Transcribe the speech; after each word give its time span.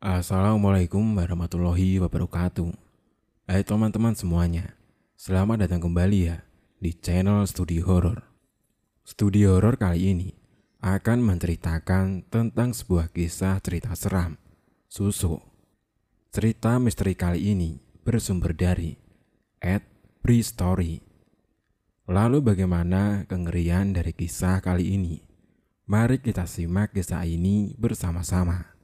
Assalamualaikum 0.00 1.04
warahmatullahi 1.12 2.00
wabarakatuh. 2.00 2.72
Hai 3.44 3.60
teman-teman 3.60 4.16
semuanya, 4.16 4.72
selamat 5.20 5.68
datang 5.68 5.84
kembali 5.84 6.18
ya 6.24 6.40
di 6.80 6.96
channel 6.96 7.44
Studi 7.44 7.84
Horor. 7.84 8.24
Studi 9.04 9.44
Horor 9.44 9.76
kali 9.76 10.16
ini 10.16 10.32
akan 10.80 11.20
menceritakan 11.20 12.24
tentang 12.32 12.72
sebuah 12.72 13.12
kisah 13.12 13.60
cerita 13.60 13.92
seram, 13.92 14.40
Susu. 14.88 15.36
Cerita 16.32 16.80
misteri 16.80 17.12
kali 17.12 17.52
ini 17.52 17.76
bersumber 18.00 18.56
dari 18.56 18.96
Ed 19.60 19.84
Story. 20.24 21.04
Lalu 22.08 22.40
bagaimana 22.40 23.28
kengerian 23.28 23.92
dari 23.92 24.16
kisah 24.16 24.64
kali 24.64 24.96
ini? 24.96 25.20
Mari 25.92 26.24
kita 26.24 26.48
simak 26.48 26.96
kisah 26.96 27.20
ini 27.28 27.76
bersama-sama. 27.76 28.79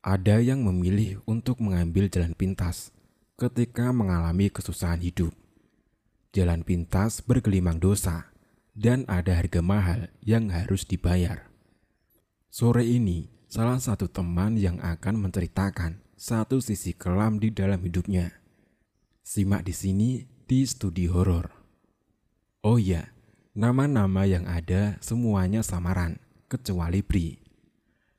Ada 0.00 0.40
yang 0.40 0.64
memilih 0.64 1.20
untuk 1.28 1.60
mengambil 1.60 2.08
jalan 2.08 2.32
pintas 2.32 2.88
ketika 3.36 3.92
mengalami 3.92 4.48
kesusahan 4.48 5.04
hidup. 5.04 5.36
Jalan 6.32 6.64
pintas 6.64 7.20
bergelimang 7.20 7.76
dosa 7.76 8.32
dan 8.72 9.04
ada 9.12 9.36
harga 9.36 9.60
mahal 9.60 10.08
yang 10.24 10.48
harus 10.48 10.88
dibayar. 10.88 11.52
Sore 12.48 12.88
ini, 12.88 13.28
salah 13.44 13.76
satu 13.76 14.08
teman 14.08 14.56
yang 14.56 14.80
akan 14.80 15.20
menceritakan 15.20 16.00
satu 16.16 16.64
sisi 16.64 16.96
kelam 16.96 17.36
di 17.36 17.52
dalam 17.52 17.84
hidupnya. 17.84 18.40
Simak 19.20 19.68
di 19.68 19.74
sini 19.76 20.10
di 20.48 20.64
studi 20.64 21.12
horor. 21.12 21.52
Oh 22.64 22.80
iya, 22.80 23.12
nama-nama 23.52 24.24
yang 24.24 24.48
ada 24.48 24.96
semuanya 25.04 25.60
samaran, 25.60 26.16
kecuali 26.48 27.04
Bri. 27.04 27.36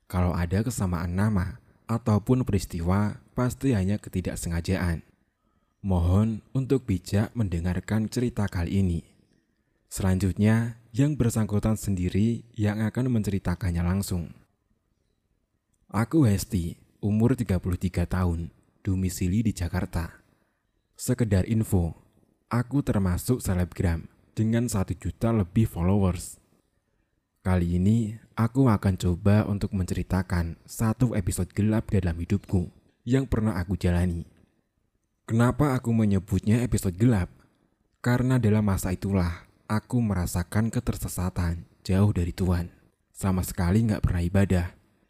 Kalau 0.06 0.30
ada 0.30 0.62
kesamaan 0.62 1.14
nama, 1.14 1.61
ataupun 1.92 2.48
peristiwa 2.48 3.20
pasti 3.36 3.76
hanya 3.76 4.00
ketidaksengajaan. 4.00 5.04
Mohon 5.84 6.40
untuk 6.56 6.88
bijak 6.88 7.34
mendengarkan 7.36 8.08
cerita 8.08 8.48
kali 8.48 8.80
ini. 8.80 9.00
Selanjutnya, 9.92 10.80
yang 10.96 11.20
bersangkutan 11.20 11.76
sendiri 11.76 12.48
yang 12.56 12.80
akan 12.80 13.12
menceritakannya 13.12 13.84
langsung. 13.84 14.32
Aku 15.92 16.24
Hesti, 16.24 16.80
umur 17.04 17.36
33 17.36 18.08
tahun, 18.08 18.48
domisili 18.80 19.44
di 19.44 19.52
Jakarta. 19.52 20.24
Sekedar 20.96 21.44
info, 21.44 21.92
aku 22.48 22.80
termasuk 22.80 23.44
selebgram 23.44 24.08
dengan 24.32 24.68
satu 24.68 24.96
juta 24.96 25.32
lebih 25.32 25.68
followers. 25.68 26.41
Kali 27.42 27.74
ini 27.74 28.14
aku 28.38 28.70
akan 28.70 28.94
coba 28.94 29.42
untuk 29.50 29.74
menceritakan 29.74 30.62
satu 30.62 31.18
episode 31.18 31.50
gelap 31.50 31.90
dalam 31.90 32.14
hidupku 32.14 32.70
yang 33.02 33.26
pernah 33.26 33.58
aku 33.58 33.74
jalani. 33.74 34.22
Kenapa 35.26 35.74
aku 35.74 35.90
menyebutnya 35.90 36.62
episode 36.62 36.94
gelap? 36.94 37.26
Karena 37.98 38.38
dalam 38.38 38.62
masa 38.62 38.94
itulah 38.94 39.50
aku 39.66 39.98
merasakan 39.98 40.70
ketersesatan 40.70 41.66
jauh 41.82 42.14
dari 42.14 42.30
Tuhan. 42.30 42.70
Sama 43.10 43.42
sekali 43.42 43.90
nggak 43.90 44.06
pernah 44.06 44.22
ibadah 44.22 44.66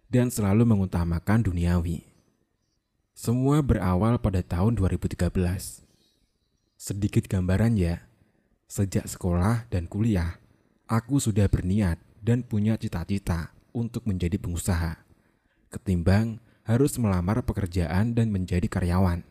dan 0.09 0.33
selalu 0.33 0.65
mengutamakan 0.65 1.45
duniawi. 1.45 2.01
Semua 3.13 3.61
berawal 3.61 4.17
pada 4.17 4.41
tahun 4.41 4.81
2013. 4.81 5.29
Sedikit 6.81 7.29
gambaran 7.29 7.77
ya, 7.77 8.09
sejak 8.73 9.05
sekolah 9.05 9.69
dan 9.69 9.85
kuliah, 9.85 10.41
aku 10.89 11.21
sudah 11.21 11.45
berniat 11.45 12.01
dan 12.23 12.47
punya 12.47 12.79
cita-cita 12.79 13.51
untuk 13.75 14.07
menjadi 14.07 14.39
pengusaha, 14.39 15.03
ketimbang 15.75 16.39
harus 16.63 16.95
melamar 16.97 17.43
pekerjaan 17.43 18.15
dan 18.15 18.31
menjadi 18.31 18.71
karyawan. 18.71 19.27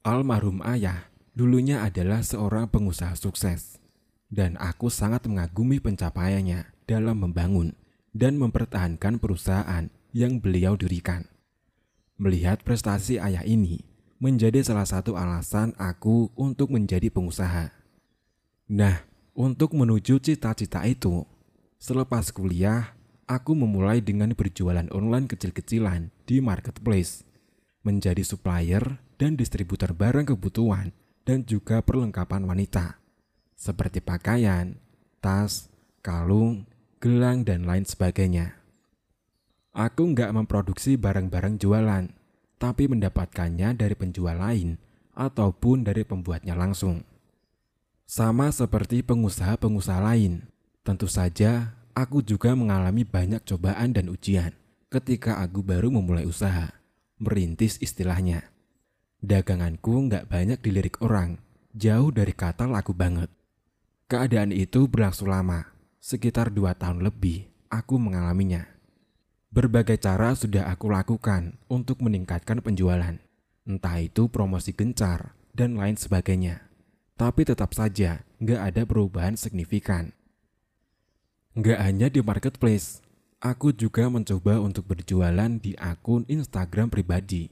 Almarhum 0.00 0.64
ayah 0.64 1.12
dulunya 1.36 1.84
adalah 1.84 2.24
seorang 2.24 2.72
pengusaha 2.72 3.12
sukses, 3.14 3.76
dan 4.32 4.56
aku 4.56 4.88
sangat 4.88 5.28
mengagumi 5.28 5.78
pencapaiannya 5.78 6.72
dalam 6.88 7.20
membangun 7.20 7.76
dan 8.16 8.40
mempertahankan 8.40 9.20
perusahaan 9.20 9.92
yang 10.16 10.40
beliau 10.40 10.78
dirikan. 10.78 11.28
Melihat 12.16 12.62
prestasi 12.62 13.18
ayah 13.18 13.42
ini 13.42 13.82
menjadi 14.22 14.62
salah 14.62 14.86
satu 14.86 15.18
alasan 15.18 15.74
aku 15.76 16.30
untuk 16.38 16.70
menjadi 16.70 17.10
pengusaha. 17.10 17.74
Nah, 18.70 19.02
untuk 19.34 19.74
menuju 19.74 20.22
cita-cita 20.22 20.86
itu, 20.86 21.26
Selepas 21.84 22.32
kuliah, 22.32 22.96
aku 23.28 23.52
memulai 23.52 24.00
dengan 24.00 24.32
berjualan 24.32 24.88
online 24.88 25.28
kecil-kecilan 25.28 26.08
di 26.24 26.40
marketplace, 26.40 27.28
menjadi 27.84 28.24
supplier 28.24 29.04
dan 29.20 29.36
distributor 29.36 29.92
barang 29.92 30.32
kebutuhan 30.32 30.96
dan 31.28 31.44
juga 31.44 31.84
perlengkapan 31.84 32.48
wanita, 32.48 32.96
seperti 33.52 34.00
pakaian, 34.00 34.80
tas, 35.20 35.68
kalung, 36.00 36.64
gelang, 37.04 37.44
dan 37.44 37.68
lain 37.68 37.84
sebagainya. 37.84 38.56
Aku 39.76 40.08
nggak 40.08 40.32
memproduksi 40.32 40.96
barang-barang 40.96 41.60
jualan, 41.60 42.08
tapi 42.56 42.88
mendapatkannya 42.88 43.76
dari 43.76 43.92
penjual 43.92 44.40
lain 44.40 44.80
ataupun 45.12 45.84
dari 45.84 46.00
pembuatnya 46.08 46.56
langsung. 46.56 47.04
Sama 48.08 48.48
seperti 48.56 49.04
pengusaha-pengusaha 49.04 50.00
lain, 50.00 50.53
Tentu 50.84 51.08
saja, 51.08 51.80
aku 51.96 52.20
juga 52.20 52.52
mengalami 52.52 53.08
banyak 53.08 53.40
cobaan 53.48 53.96
dan 53.96 54.12
ujian 54.12 54.52
ketika 54.92 55.40
aku 55.40 55.64
baru 55.64 55.88
memulai 55.88 56.28
usaha, 56.28 56.76
merintis 57.16 57.80
istilahnya. 57.80 58.52
Daganganku 59.24 60.12
nggak 60.12 60.28
banyak 60.28 60.60
dilirik 60.60 61.00
orang, 61.00 61.40
jauh 61.72 62.12
dari 62.12 62.36
kata 62.36 62.68
laku 62.68 62.92
banget. 62.92 63.32
Keadaan 64.12 64.52
itu 64.52 64.84
berlangsung 64.84 65.32
lama, 65.32 65.72
sekitar 66.04 66.52
dua 66.52 66.76
tahun 66.76 67.00
lebih 67.00 67.48
aku 67.72 67.96
mengalaminya. 67.96 68.68
Berbagai 69.48 69.96
cara 69.98 70.36
sudah 70.36 70.68
aku 70.68 70.92
lakukan 70.92 71.56
untuk 71.72 72.04
meningkatkan 72.04 72.60
penjualan, 72.60 73.16
entah 73.64 73.96
itu 73.98 74.28
promosi 74.28 74.76
gencar 74.76 75.32
dan 75.56 75.80
lain 75.80 75.96
sebagainya. 75.96 76.68
Tapi 77.16 77.48
tetap 77.48 77.72
saja 77.72 78.20
nggak 78.36 78.60
ada 78.60 78.82
perubahan 78.84 79.40
signifikan. 79.40 80.12
Nggak 81.54 81.78
hanya 81.86 82.10
di 82.10 82.18
marketplace, 82.18 82.98
aku 83.38 83.70
juga 83.70 84.10
mencoba 84.10 84.58
untuk 84.58 84.90
berjualan 84.90 85.46
di 85.62 85.78
akun 85.78 86.26
Instagram 86.26 86.90
pribadi. 86.90 87.46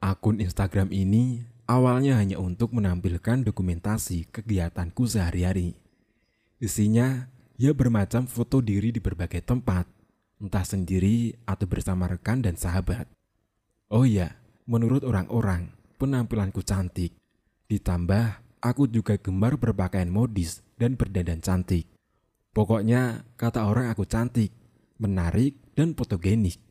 Akun 0.00 0.40
Instagram 0.40 0.88
ini 0.88 1.44
awalnya 1.68 2.16
hanya 2.16 2.40
untuk 2.40 2.72
menampilkan 2.72 3.44
dokumentasi 3.44 4.32
kegiatanku 4.32 5.04
sehari-hari. 5.04 5.76
Isinya 6.56 7.28
ya 7.60 7.76
bermacam 7.76 8.24
foto 8.24 8.64
diri 8.64 8.88
di 8.88 9.04
berbagai 9.04 9.44
tempat, 9.44 9.84
entah 10.40 10.64
sendiri 10.64 11.36
atau 11.44 11.68
bersama 11.68 12.08
rekan 12.08 12.40
dan 12.40 12.56
sahabat. 12.56 13.04
Oh 13.92 14.08
ya, 14.08 14.32
menurut 14.64 15.04
orang-orang, 15.04 15.76
penampilanku 16.00 16.64
cantik. 16.64 17.12
Ditambah, 17.68 18.40
aku 18.64 18.88
juga 18.88 19.20
gemar 19.20 19.60
berpakaian 19.60 20.08
modis 20.08 20.64
dan 20.80 20.96
berdandan 20.96 21.44
cantik. 21.44 21.93
Pokoknya 22.54 23.26
kata 23.34 23.66
orang 23.66 23.90
aku 23.90 24.06
cantik, 24.06 24.54
menarik, 25.02 25.58
dan 25.74 25.98
fotogenik. 25.98 26.62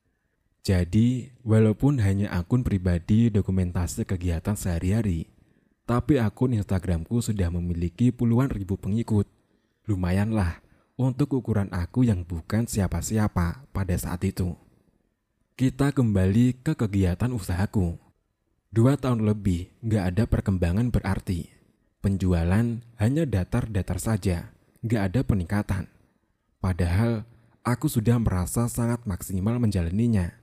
Jadi, 0.63 1.27
walaupun 1.43 1.99
hanya 1.99 2.31
akun 2.31 2.63
pribadi 2.63 3.27
dokumentasi 3.27 4.07
kegiatan 4.07 4.55
sehari-hari, 4.55 5.27
tapi 5.83 6.23
akun 6.23 6.55
Instagramku 6.55 7.19
sudah 7.19 7.51
memiliki 7.51 8.15
puluhan 8.15 8.47
ribu 8.47 8.79
pengikut. 8.79 9.27
Lumayanlah 9.83 10.63
untuk 10.95 11.43
ukuran 11.43 11.67
aku 11.75 12.07
yang 12.07 12.23
bukan 12.23 12.63
siapa-siapa 12.63 13.67
pada 13.75 13.95
saat 13.99 14.23
itu. 14.23 14.55
Kita 15.59 15.91
kembali 15.91 16.63
ke 16.63 16.79
kegiatan 16.79 17.35
usahaku. 17.35 17.99
Dua 18.71 18.95
tahun 18.95 19.27
lebih 19.27 19.67
gak 19.83 20.15
ada 20.15 20.23
perkembangan 20.31 20.95
berarti. 20.95 21.51
Penjualan 21.99 22.79
hanya 23.03 23.23
datar-datar 23.27 23.99
saja 23.99 24.55
gak 24.83 25.01
ada 25.15 25.21
peningkatan. 25.23 25.87
Padahal 26.59 27.23
aku 27.63 27.87
sudah 27.87 28.19
merasa 28.19 28.67
sangat 28.67 29.07
maksimal 29.07 29.55
menjalaninya. 29.55 30.35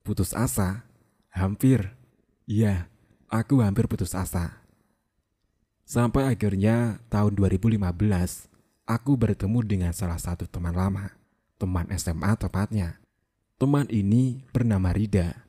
Putus 0.00 0.32
asa? 0.32 0.88
Hampir. 1.28 1.92
Iya, 2.48 2.88
aku 3.28 3.60
hampir 3.60 3.86
putus 3.86 4.16
asa. 4.16 4.64
Sampai 5.84 6.26
akhirnya 6.26 7.04
tahun 7.12 7.36
2015, 7.36 7.76
aku 8.88 9.12
bertemu 9.14 9.58
dengan 9.62 9.92
salah 9.92 10.18
satu 10.18 10.48
teman 10.48 10.74
lama, 10.74 11.14
teman 11.60 11.86
SMA 11.94 12.32
tepatnya. 12.40 12.98
Teman 13.60 13.86
ini 13.92 14.40
bernama 14.50 14.90
Rida. 14.90 15.46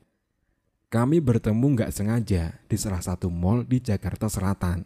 Kami 0.92 1.24
bertemu 1.24 1.80
nggak 1.80 1.92
sengaja 1.96 2.60
di 2.68 2.76
salah 2.76 3.00
satu 3.00 3.32
mall 3.32 3.64
di 3.64 3.80
Jakarta 3.80 4.28
Selatan. 4.28 4.84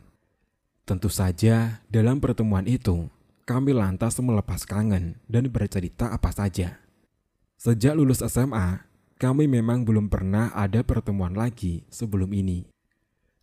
Tentu 0.87 1.11
saja 1.11 1.82
dalam 1.90 2.23
pertemuan 2.23 2.62
itu, 2.70 3.11
kami 3.47 3.71
lantas 3.71 4.19
melepas 4.19 4.67
kangen 4.67 5.23
dan 5.31 5.47
bercerita 5.55 6.11
apa 6.11 6.35
saja. 6.35 6.83
Sejak 7.55 7.95
lulus 7.95 8.19
SMA, 8.27 8.83
kami 9.23 9.47
memang 9.47 9.87
belum 9.87 10.11
pernah 10.11 10.51
ada 10.51 10.83
pertemuan 10.83 11.33
lagi 11.33 11.87
sebelum 11.87 12.35
ini. 12.35 12.67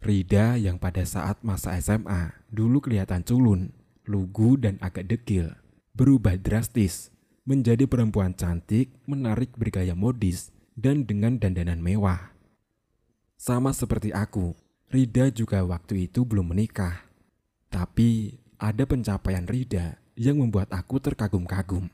Rida 0.04 0.60
yang 0.60 0.76
pada 0.76 1.08
saat 1.08 1.40
masa 1.42 1.80
SMA 1.80 2.36
dulu 2.52 2.84
kelihatan 2.84 3.24
culun, 3.24 3.72
lugu 4.04 4.60
dan 4.60 4.76
agak 4.84 5.08
dekil, 5.08 5.56
berubah 5.96 6.36
drastis 6.36 7.08
menjadi 7.48 7.88
perempuan 7.88 8.36
cantik, 8.36 8.92
menarik 9.08 9.56
bergaya 9.56 9.96
modis, 9.96 10.52
dan 10.76 11.08
dengan 11.08 11.40
dandanan 11.40 11.80
mewah. 11.80 12.36
Sama 13.40 13.72
seperti 13.72 14.12
aku, 14.12 14.52
Rida 14.92 15.32
juga 15.32 15.64
waktu 15.64 16.12
itu 16.12 16.28
belum 16.28 16.52
menikah. 16.52 17.08
Tapi 17.72 18.43
ada 18.64 18.88
pencapaian 18.88 19.44
Rida 19.44 20.00
yang 20.16 20.40
membuat 20.40 20.72
aku 20.72 21.04
terkagum-kagum. 21.04 21.92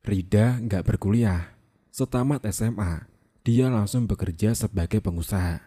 Rida 0.00 0.56
nggak 0.64 0.80
berkuliah. 0.88 1.52
Setamat 1.92 2.40
SMA, 2.48 3.04
dia 3.44 3.68
langsung 3.68 4.08
bekerja 4.08 4.56
sebagai 4.56 5.04
pengusaha. 5.04 5.60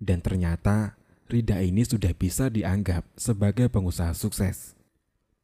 Dan 0.00 0.24
ternyata 0.24 0.96
Rida 1.28 1.60
ini 1.60 1.84
sudah 1.84 2.16
bisa 2.16 2.48
dianggap 2.48 3.04
sebagai 3.20 3.68
pengusaha 3.68 4.16
sukses. 4.16 4.72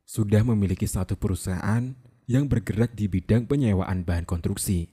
Sudah 0.08 0.40
memiliki 0.40 0.88
satu 0.88 1.14
perusahaan 1.14 1.92
yang 2.24 2.48
bergerak 2.48 2.96
di 2.96 3.12
bidang 3.12 3.44
penyewaan 3.44 4.02
bahan 4.02 4.24
konstruksi. 4.24 4.88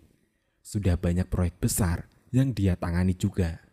Sudah 0.60 1.00
banyak 1.00 1.32
proyek 1.32 1.64
besar 1.64 2.12
yang 2.36 2.52
dia 2.52 2.76
tangani 2.76 3.16
juga. 3.16 3.64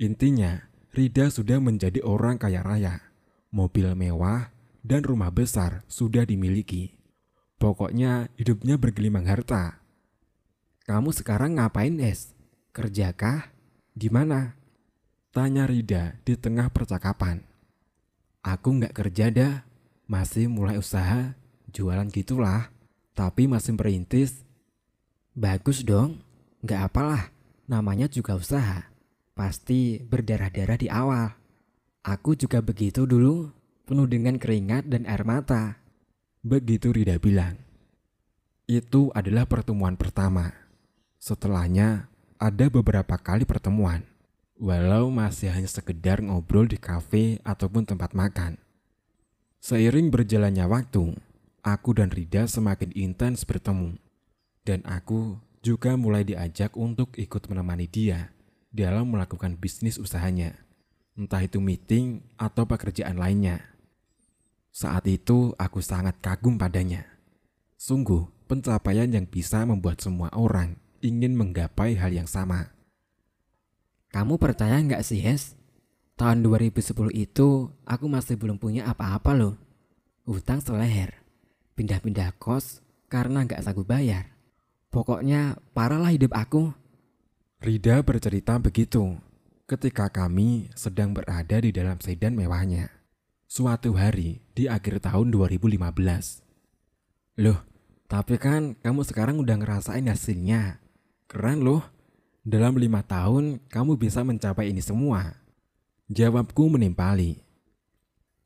Intinya, 0.00 0.72
Rida 0.90 1.28
sudah 1.28 1.60
menjadi 1.60 2.00
orang 2.02 2.40
kaya 2.40 2.64
raya. 2.64 3.12
Mobil 3.54 3.86
mewah 3.94 4.53
dan 4.84 5.00
rumah 5.02 5.32
besar 5.32 5.82
sudah 5.88 6.28
dimiliki. 6.28 6.94
Pokoknya 7.56 8.28
hidupnya 8.36 8.76
bergelimang 8.76 9.24
harta. 9.24 9.80
Kamu 10.84 11.16
sekarang 11.16 11.56
ngapain, 11.56 11.96
Es? 11.98 12.36
Kerjakah? 12.76 13.48
Gimana? 13.96 14.60
Tanya 15.32 15.64
Rida 15.64 16.20
di 16.22 16.36
tengah 16.36 16.68
percakapan. 16.68 17.40
Aku 18.44 18.76
nggak 18.76 18.92
kerja 18.92 19.32
dah, 19.32 19.64
masih 20.04 20.52
mulai 20.52 20.76
usaha, 20.76 21.32
jualan 21.72 22.12
gitulah. 22.12 22.68
Tapi 23.16 23.48
masih 23.48 23.72
merintis. 23.74 24.44
Bagus 25.32 25.80
dong, 25.80 26.20
nggak 26.60 26.92
apalah, 26.92 27.32
namanya 27.64 28.06
juga 28.06 28.36
usaha 28.36 28.94
pasti 29.34 29.98
berdarah-darah 29.98 30.78
di 30.78 30.88
awal. 30.88 31.34
Aku 32.06 32.38
juga 32.38 32.62
begitu 32.62 33.04
dulu, 33.04 33.50
penuh 33.84 34.08
dengan 34.08 34.40
keringat 34.40 34.88
dan 34.88 35.04
air 35.04 35.24
mata. 35.24 35.80
Begitu 36.40 36.92
Rida 36.92 37.20
bilang. 37.20 37.60
Itu 38.64 39.12
adalah 39.12 39.44
pertemuan 39.44 39.96
pertama. 40.00 40.52
Setelahnya, 41.20 42.08
ada 42.40 42.66
beberapa 42.72 43.16
kali 43.20 43.44
pertemuan. 43.44 44.04
Walau 44.56 45.12
masih 45.12 45.52
hanya 45.52 45.68
sekedar 45.68 46.24
ngobrol 46.24 46.64
di 46.64 46.80
kafe 46.80 47.40
ataupun 47.44 47.84
tempat 47.84 48.16
makan. 48.16 48.56
Seiring 49.60 50.12
berjalannya 50.12 50.64
waktu, 50.68 51.16
aku 51.64 51.90
dan 51.96 52.12
Rida 52.12 52.44
semakin 52.48 52.92
intens 52.92 53.44
bertemu. 53.48 53.96
Dan 54.64 54.80
aku 54.84 55.40
juga 55.64 55.96
mulai 55.96 56.24
diajak 56.24 56.76
untuk 56.76 57.16
ikut 57.16 57.48
menemani 57.48 57.88
dia 57.88 58.32
dalam 58.72 59.12
melakukan 59.12 59.56
bisnis 59.56 59.96
usahanya, 59.96 60.56
entah 61.16 61.40
itu 61.40 61.60
meeting 61.60 62.20
atau 62.36 62.68
pekerjaan 62.68 63.16
lainnya. 63.16 63.73
Saat 64.74 65.06
itu 65.06 65.54
aku 65.54 65.78
sangat 65.78 66.18
kagum 66.18 66.58
padanya. 66.58 67.06
Sungguh 67.78 68.26
pencapaian 68.50 69.06
yang 69.06 69.22
bisa 69.22 69.62
membuat 69.62 70.02
semua 70.02 70.34
orang 70.34 70.74
ingin 70.98 71.38
menggapai 71.38 71.94
hal 71.94 72.10
yang 72.10 72.26
sama. 72.26 72.74
Kamu 74.10 74.34
percaya 74.34 74.74
nggak 74.82 75.06
sih, 75.06 75.22
Hes? 75.22 75.54
Tahun 76.18 76.42
2010 76.42 77.14
itu 77.14 77.70
aku 77.86 78.06
masih 78.10 78.34
belum 78.34 78.58
punya 78.58 78.90
apa-apa 78.90 79.30
loh. 79.34 79.54
Hutang 80.26 80.58
seleher, 80.58 81.22
pindah-pindah 81.78 82.34
kos 82.42 82.82
karena 83.06 83.46
nggak 83.46 83.62
sanggup 83.62 83.86
bayar. 83.86 84.34
Pokoknya 84.90 85.58
parah 85.70 86.02
lah 86.02 86.10
hidup 86.10 86.34
aku. 86.34 86.74
Rida 87.62 88.02
bercerita 88.02 88.58
begitu 88.58 89.22
ketika 89.70 90.06
kami 90.10 90.70
sedang 90.78 91.10
berada 91.14 91.58
di 91.62 91.74
dalam 91.74 91.98
sedan 91.98 92.38
mewahnya. 92.38 92.93
Suatu 93.54 93.94
hari 93.94 94.42
di 94.50 94.66
akhir 94.66 94.98
tahun 94.98 95.30
2015. 95.30 95.78
Loh, 97.38 97.62
tapi 98.10 98.34
kan 98.34 98.74
kamu 98.82 99.06
sekarang 99.06 99.38
udah 99.38 99.62
ngerasain 99.62 100.10
hasilnya. 100.10 100.82
Keren 101.30 101.62
loh. 101.62 101.86
Dalam 102.42 102.74
lima 102.74 103.06
tahun 103.06 103.62
kamu 103.70 103.94
bisa 103.94 104.26
mencapai 104.26 104.74
ini 104.74 104.82
semua. 104.82 105.38
Jawabku 106.10 106.66
menimpali. 106.66 107.46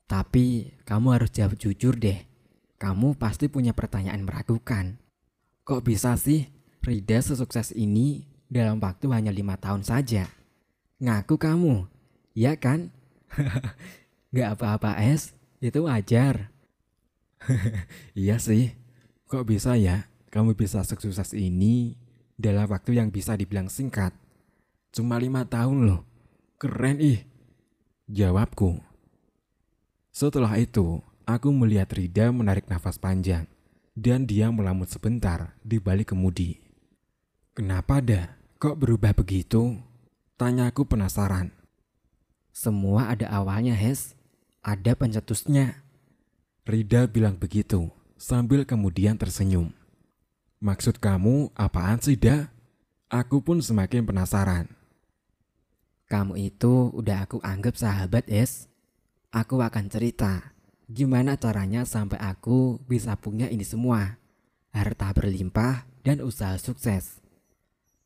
Tapi 0.05 0.77
kamu 0.85 1.17
harus 1.17 1.33
jawab 1.33 1.57
jujur 1.57 1.97
deh. 1.97 2.29
Kamu 2.77 3.17
pasti 3.17 3.49
punya 3.49 3.73
pertanyaan 3.73 4.21
meragukan. 4.21 5.01
Kok 5.65 5.89
bisa 5.89 6.21
sih 6.21 6.53
Rida 6.85 7.17
sesukses 7.17 7.73
ini 7.73 8.29
dalam 8.45 8.77
waktu 8.77 9.09
hanya 9.09 9.33
lima 9.33 9.57
tahun 9.57 9.81
saja. 9.81 10.29
Ngaku 11.01 11.41
kamu, 11.41 11.89
ya 12.37 12.53
kan? 12.61 12.93
Gak 14.29 14.59
apa-apa 14.59 15.01
es, 15.01 15.33
itu 15.57 15.85
wajar. 15.85 16.53
iya 18.17 18.37
sih, 18.37 18.75
kok 19.25 19.47
bisa 19.47 19.73
ya 19.79 20.09
kamu 20.29 20.53
bisa 20.53 20.85
sukses 20.85 21.33
ini 21.33 21.97
dalam 22.37 22.69
waktu 22.69 23.01
yang 23.01 23.09
bisa 23.09 23.33
dibilang 23.33 23.67
singkat. 23.67 24.13
Cuma 24.93 25.17
lima 25.17 25.45
tahun 25.45 25.89
loh, 25.89 26.01
keren 26.61 27.01
ih. 27.01 27.25
Jawabku. 28.09 28.81
Setelah 30.09 30.57
itu, 30.57 31.01
aku 31.29 31.49
melihat 31.53 31.93
Rida 31.93 32.33
menarik 32.33 32.65
nafas 32.65 32.97
panjang 32.97 33.45
dan 33.93 34.25
dia 34.25 34.49
melamut 34.49 34.89
sebentar 34.89 35.53
di 35.61 35.77
balik 35.77 36.13
kemudi. 36.13 36.57
Kenapa 37.53 38.01
dah? 38.01 38.33
Kok 38.57 38.75
berubah 38.81 39.13
begitu? 39.13 39.77
Tanyaku 40.37 40.89
penasaran. 40.89 41.53
Semua 42.49 43.13
ada 43.13 43.29
awalnya, 43.29 43.77
Hes. 43.77 44.18
Ada 44.59 44.95
pencetusnya. 44.95 45.83
Rida 46.67 47.07
bilang 47.07 47.39
begitu, 47.39 47.89
sambil 48.19 48.67
kemudian 48.67 49.15
tersenyum. 49.15 49.71
Maksud 50.59 50.99
kamu 50.99 51.55
apaan 51.55 52.03
sih, 52.03 52.19
Da? 52.19 52.51
Aku 53.07 53.39
pun 53.39 53.63
semakin 53.63 54.03
penasaran. 54.03 54.67
Kamu 56.11 56.35
itu 56.35 56.91
udah 56.91 57.23
aku 57.25 57.39
anggap 57.41 57.79
sahabat, 57.79 58.27
Es. 58.27 58.67
Aku 59.31 59.61
akan 59.63 59.87
cerita 59.87 60.51
gimana 60.89 61.37
caranya 61.37 61.85
sampai 61.85 62.17
aku 62.17 62.81
bisa 62.89 63.13
punya 63.15 63.45
ini 63.47 63.61
semua. 63.61 64.17
Harta 64.73 65.13
berlimpah 65.13 65.85
dan 66.01 66.21
usaha 66.25 66.57
sukses. 66.57 67.21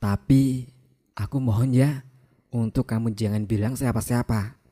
Tapi 0.03 0.67
aku 1.15 1.39
mohon 1.39 1.71
ya 1.71 2.03
untuk 2.51 2.87
kamu 2.91 3.15
jangan 3.15 3.43
bilang 3.47 3.73
siapa-siapa. 3.79 4.62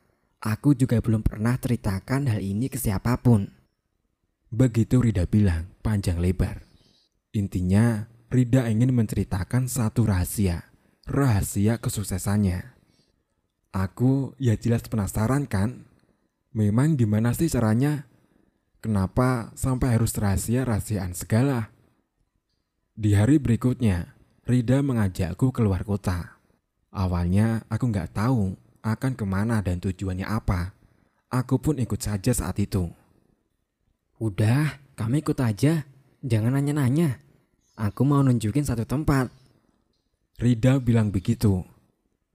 Aku 0.42 0.74
juga 0.74 0.98
belum 0.98 1.22
pernah 1.22 1.54
ceritakan 1.54 2.26
hal 2.26 2.42
ini 2.42 2.66
ke 2.66 2.74
siapa 2.74 3.14
pun. 3.22 3.46
Begitu 4.50 4.98
Rida 4.98 5.30
bilang 5.30 5.70
panjang 5.86 6.18
lebar. 6.18 6.66
Intinya 7.30 8.10
Rida 8.26 8.66
ingin 8.66 8.90
menceritakan 8.90 9.70
satu 9.70 10.02
rahasia. 10.02 10.66
Rahasia 11.06 11.78
kesuksesannya. 11.78 12.74
Aku 13.70 14.34
ya 14.42 14.58
jelas 14.58 14.82
penasaran 14.90 15.46
kan? 15.46 15.86
Memang 16.50 16.98
gimana 16.98 17.32
sih 17.38 17.46
caranya? 17.46 18.10
Kenapa 18.82 19.54
sampai 19.54 19.94
harus 19.94 20.10
rahasia-rahasiaan 20.18 21.14
segala? 21.14 21.70
Di 22.98 23.14
hari 23.14 23.38
berikutnya, 23.38 24.18
Rida 24.42 24.82
mengajakku 24.82 25.54
keluar 25.54 25.86
kota. 25.86 26.42
Awalnya 26.90 27.62
aku 27.70 27.88
nggak 27.94 28.10
tahu 28.10 28.58
akan 28.82 29.14
ke 29.14 29.24
mana 29.24 29.62
dan 29.62 29.78
tujuannya 29.78 30.26
apa. 30.26 30.74
Aku 31.32 31.62
pun 31.62 31.78
ikut 31.80 32.02
saja 32.02 32.34
saat 32.34 32.58
itu. 32.60 32.90
Udah, 34.20 34.82
kami 34.98 35.24
ikut 35.24 35.38
aja. 35.40 35.86
Jangan 36.22 36.54
nanya-nanya. 36.54 37.18
Aku 37.78 38.04
mau 38.04 38.20
nunjukin 38.20 38.66
satu 38.66 38.84
tempat. 38.84 39.32
Rida 40.36 40.76
bilang 40.82 41.08
begitu. 41.08 41.64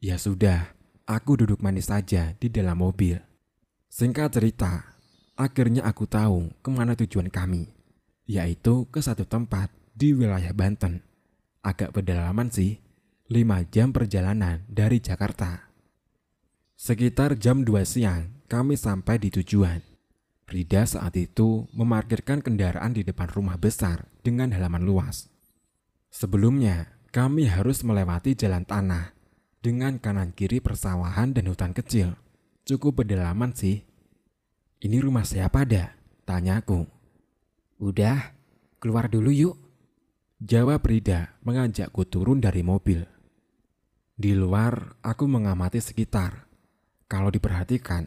Ya 0.01 0.18
sudah, 0.18 0.74
aku 1.06 1.38
duduk 1.38 1.62
manis 1.62 1.92
saja 1.92 2.34
di 2.39 2.50
dalam 2.50 2.82
mobil. 2.82 3.22
Singkat 3.88 4.34
cerita, 4.34 4.98
akhirnya 5.38 5.86
aku 5.86 6.10
tahu 6.10 6.51
ke 6.60 6.70
mana 6.74 6.98
tujuan 6.98 7.30
kami, 7.30 7.70
yaitu 8.25 8.89
ke 8.89 9.00
satu 9.00 9.24
tempat 9.24 9.72
di 9.94 10.13
wilayah 10.13 10.51
Banten. 10.54 11.01
Agak 11.62 11.94
pedalaman 11.94 12.50
sih, 12.50 12.80
5 13.27 13.68
jam 13.74 13.92
perjalanan 13.92 14.63
dari 14.70 15.04
Jakarta. 15.04 15.66
Sekitar 16.77 17.41
jam 17.41 17.65
2 17.65 17.89
siang, 17.89 18.38
kami 18.46 18.77
sampai 18.77 19.17
di 19.17 19.34
tujuan. 19.34 19.81
Rida 20.46 20.86
saat 20.86 21.17
itu 21.17 21.65
memarkirkan 21.74 22.38
kendaraan 22.38 22.93
di 22.93 23.01
depan 23.01 23.34
rumah 23.34 23.57
besar 23.57 24.05
dengan 24.22 24.53
halaman 24.53 24.86
luas. 24.86 25.25
Sebelumnya, 26.13 27.01
kami 27.10 27.50
harus 27.50 27.81
melewati 27.81 28.38
jalan 28.38 28.62
tanah 28.62 29.10
dengan 29.57 29.98
kanan 29.98 30.38
kiri 30.38 30.62
persawahan 30.62 31.34
dan 31.34 31.50
hutan 31.50 31.74
kecil. 31.74 32.13
Cukup 32.62 33.01
berdalaman 33.01 33.57
sih. 33.57 33.81
Ini 34.77 35.01
rumah 35.01 35.25
siapa 35.25 35.65
dah? 35.65 35.98
Tanyaku. 36.29 36.86
Udah, 37.81 38.38
keluar 38.77 39.10
dulu 39.10 39.34
yuk. 39.34 39.57
Jawab 40.46 40.86
Rida 40.86 41.41
mengajakku 41.41 42.05
turun 42.05 42.38
dari 42.38 42.62
mobil. 42.62 43.01
Di 44.13 44.38
luar, 44.38 44.93
aku 45.01 45.25
mengamati 45.25 45.81
sekitar. 45.81 46.47
Kalau 47.08 47.32
diperhatikan, 47.32 48.04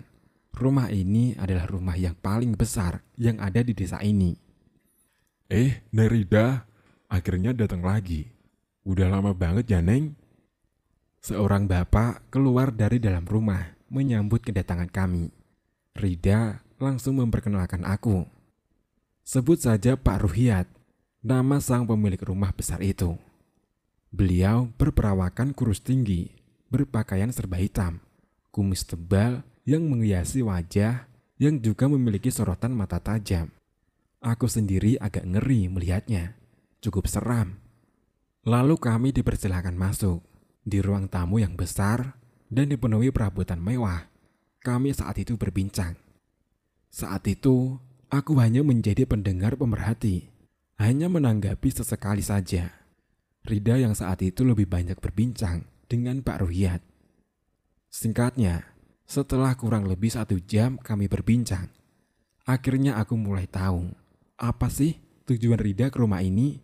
rumah 0.52 0.92
ini 0.92 1.32
adalah 1.40 1.64
rumah 1.64 1.96
yang 1.96 2.12
paling 2.20 2.52
besar 2.52 3.00
yang 3.16 3.40
ada 3.40 3.64
di 3.64 3.72
desa 3.72 3.96
ini. 4.04 4.36
Eh, 5.48 5.88
Nerida, 5.96 6.68
akhirnya 7.08 7.56
datang 7.56 7.80
lagi. 7.80 8.28
Udah 8.84 9.08
lama 9.08 9.32
banget 9.32 9.72
ya, 9.72 9.80
Neng? 9.80 10.20
Seorang 11.24 11.64
bapak 11.64 12.28
keluar 12.28 12.76
dari 12.76 13.00
dalam 13.00 13.24
rumah 13.24 13.72
menyambut 13.88 14.44
kedatangan 14.44 14.92
kami. 14.92 15.32
Rida 15.96 16.60
langsung 16.76 17.20
memperkenalkan 17.24 17.84
aku. 17.88 18.24
Sebut 19.24 19.60
saja 19.60 19.96
Pak 19.96 20.28
Ruhiat, 20.28 20.68
nama 21.24 21.56
sang 21.60 21.88
pemilik 21.88 22.20
rumah 22.20 22.52
besar 22.52 22.80
itu. 22.84 23.16
Beliau 24.12 24.68
berperawakan 24.76 25.56
kurus 25.56 25.84
tinggi, 25.84 26.32
berpakaian 26.72 27.30
serba 27.30 27.60
hitam, 27.60 28.00
kumis 28.50 28.86
tebal 28.86 29.42
yang 29.66 29.86
menghiasi 29.86 30.42
wajah 30.42 31.06
yang 31.40 31.58
juga 31.58 31.88
memiliki 31.88 32.28
sorotan 32.28 32.76
mata 32.76 33.00
tajam. 33.00 33.50
Aku 34.20 34.44
sendiri 34.46 35.00
agak 35.00 35.24
ngeri 35.24 35.72
melihatnya, 35.72 36.36
cukup 36.84 37.08
seram. 37.08 37.56
Lalu 38.44 38.76
kami 38.76 39.08
dipersilakan 39.16 39.74
masuk 39.80 40.20
di 40.60 40.84
ruang 40.84 41.08
tamu 41.08 41.40
yang 41.40 41.56
besar 41.56 42.20
dan 42.52 42.68
dipenuhi 42.68 43.08
perabotan 43.08 43.62
mewah 43.62 44.10
kami 44.60 44.92
saat 44.92 45.16
itu 45.16 45.40
berbincang. 45.40 45.96
Saat 46.92 47.24
itu, 47.32 47.80
aku 48.12 48.36
hanya 48.36 48.60
menjadi 48.60 49.08
pendengar 49.08 49.56
pemerhati, 49.56 50.28
hanya 50.76 51.08
menanggapi 51.08 51.72
sesekali 51.72 52.20
saja. 52.20 52.68
Rida 53.40 53.80
yang 53.80 53.96
saat 53.96 54.20
itu 54.20 54.44
lebih 54.44 54.68
banyak 54.68 55.00
berbincang 55.00 55.64
dengan 55.88 56.20
Pak 56.20 56.44
Ruhiat. 56.44 56.89
Singkatnya, 57.90 58.70
setelah 59.02 59.58
kurang 59.58 59.90
lebih 59.90 60.14
satu 60.14 60.38
jam 60.38 60.78
kami 60.78 61.10
berbincang, 61.10 61.66
akhirnya 62.46 62.94
aku 63.02 63.18
mulai 63.18 63.50
tahu 63.50 63.90
apa 64.38 64.70
sih 64.70 65.02
tujuan 65.26 65.58
Rida 65.58 65.90
ke 65.90 65.98
rumah 65.98 66.22
ini 66.22 66.62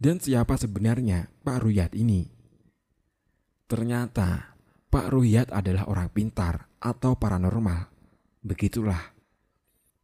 dan 0.00 0.16
siapa 0.16 0.56
sebenarnya 0.56 1.28
Pak 1.44 1.60
Ruhiat 1.60 1.92
ini. 1.92 2.24
Ternyata 3.68 4.56
Pak 4.88 5.12
Ruhiat 5.12 5.52
adalah 5.52 5.84
orang 5.92 6.08
pintar 6.08 6.72
atau 6.80 7.20
paranormal. 7.20 7.92
Begitulah. 8.40 9.12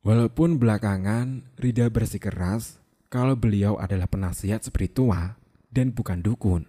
Walaupun 0.04 0.60
belakangan 0.60 1.56
Rida 1.56 1.88
bersikeras 1.88 2.76
kalau 3.08 3.38
beliau 3.40 3.80
adalah 3.80 4.04
penasihat 4.04 4.60
spiritual 4.60 5.40
dan 5.72 5.96
bukan 5.96 6.20
dukun. 6.20 6.68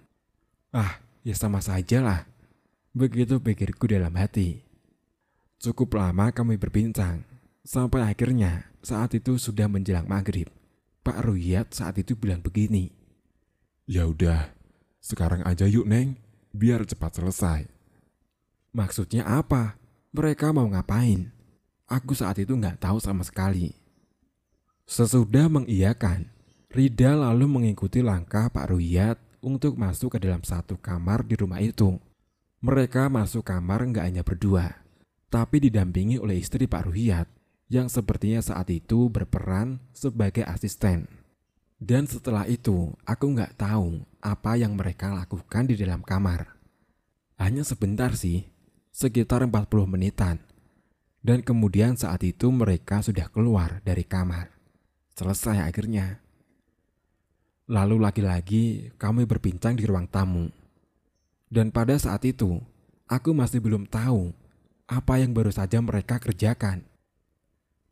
Ah, 0.72 1.04
ya 1.28 1.36
sama 1.36 1.60
saja 1.60 2.00
lah. 2.00 2.33
Begitu 2.94 3.42
pikirku 3.42 3.90
dalam 3.90 4.14
hati. 4.14 4.62
Cukup 5.58 5.98
lama 5.98 6.30
kami 6.30 6.62
berbincang, 6.62 7.26
sampai 7.66 8.06
akhirnya 8.06 8.70
saat 8.86 9.18
itu 9.18 9.42
sudah 9.42 9.66
menjelang 9.66 10.06
maghrib. 10.06 10.46
Pak 11.02 11.26
Ruyat 11.26 11.74
saat 11.74 11.98
itu 11.98 12.14
bilang 12.14 12.46
begini. 12.46 12.94
Ya 13.90 14.06
udah, 14.06 14.54
sekarang 15.02 15.42
aja 15.42 15.66
yuk 15.66 15.90
Neng, 15.90 16.22
biar 16.54 16.86
cepat 16.86 17.18
selesai. 17.18 17.66
Maksudnya 18.78 19.26
apa? 19.26 19.74
Mereka 20.14 20.54
mau 20.54 20.70
ngapain? 20.70 21.34
Aku 21.90 22.14
saat 22.14 22.38
itu 22.38 22.54
nggak 22.54 22.78
tahu 22.78 23.02
sama 23.02 23.26
sekali. 23.26 23.74
Sesudah 24.86 25.50
mengiyakan, 25.50 26.30
Rida 26.70 27.18
lalu 27.18 27.50
mengikuti 27.50 28.06
langkah 28.06 28.54
Pak 28.54 28.70
Ruyat 28.70 29.18
untuk 29.42 29.82
masuk 29.82 30.14
ke 30.14 30.22
dalam 30.22 30.46
satu 30.46 30.78
kamar 30.78 31.26
di 31.26 31.34
rumah 31.42 31.58
itu. 31.58 31.98
Mereka 32.64 33.12
masuk 33.12 33.44
kamar 33.52 33.84
nggak 33.84 34.08
hanya 34.08 34.24
berdua, 34.24 34.72
tapi 35.28 35.60
didampingi 35.60 36.16
oleh 36.16 36.40
istri 36.40 36.64
Pak 36.64 36.88
Ruyat 36.88 37.28
yang 37.68 37.92
sepertinya 37.92 38.40
saat 38.40 38.72
itu 38.72 39.12
berperan 39.12 39.84
sebagai 39.92 40.48
asisten. 40.48 41.12
Dan 41.76 42.08
setelah 42.08 42.48
itu, 42.48 42.96
aku 43.04 43.36
nggak 43.36 43.60
tahu 43.60 44.08
apa 44.24 44.56
yang 44.56 44.80
mereka 44.80 45.12
lakukan 45.12 45.68
di 45.68 45.76
dalam 45.76 46.00
kamar. 46.08 46.56
Hanya 47.36 47.68
sebentar 47.68 48.16
sih, 48.16 48.48
sekitar 48.96 49.44
40 49.44 49.84
menitan. 49.84 50.40
Dan 51.20 51.44
kemudian 51.44 52.00
saat 52.00 52.24
itu 52.24 52.48
mereka 52.48 53.04
sudah 53.04 53.28
keluar 53.28 53.84
dari 53.84 54.08
kamar. 54.08 54.48
Selesai 55.20 55.68
akhirnya. 55.68 56.24
Lalu 57.68 58.00
lagi-lagi 58.00 58.96
kami 58.96 59.28
berbincang 59.28 59.76
di 59.76 59.84
ruang 59.84 60.08
tamu. 60.08 60.63
Dan 61.54 61.70
pada 61.70 61.94
saat 62.02 62.26
itu, 62.26 62.58
aku 63.06 63.30
masih 63.38 63.62
belum 63.62 63.86
tahu 63.86 64.34
apa 64.90 65.22
yang 65.22 65.38
baru 65.38 65.54
saja 65.54 65.78
mereka 65.78 66.18
kerjakan. 66.18 66.82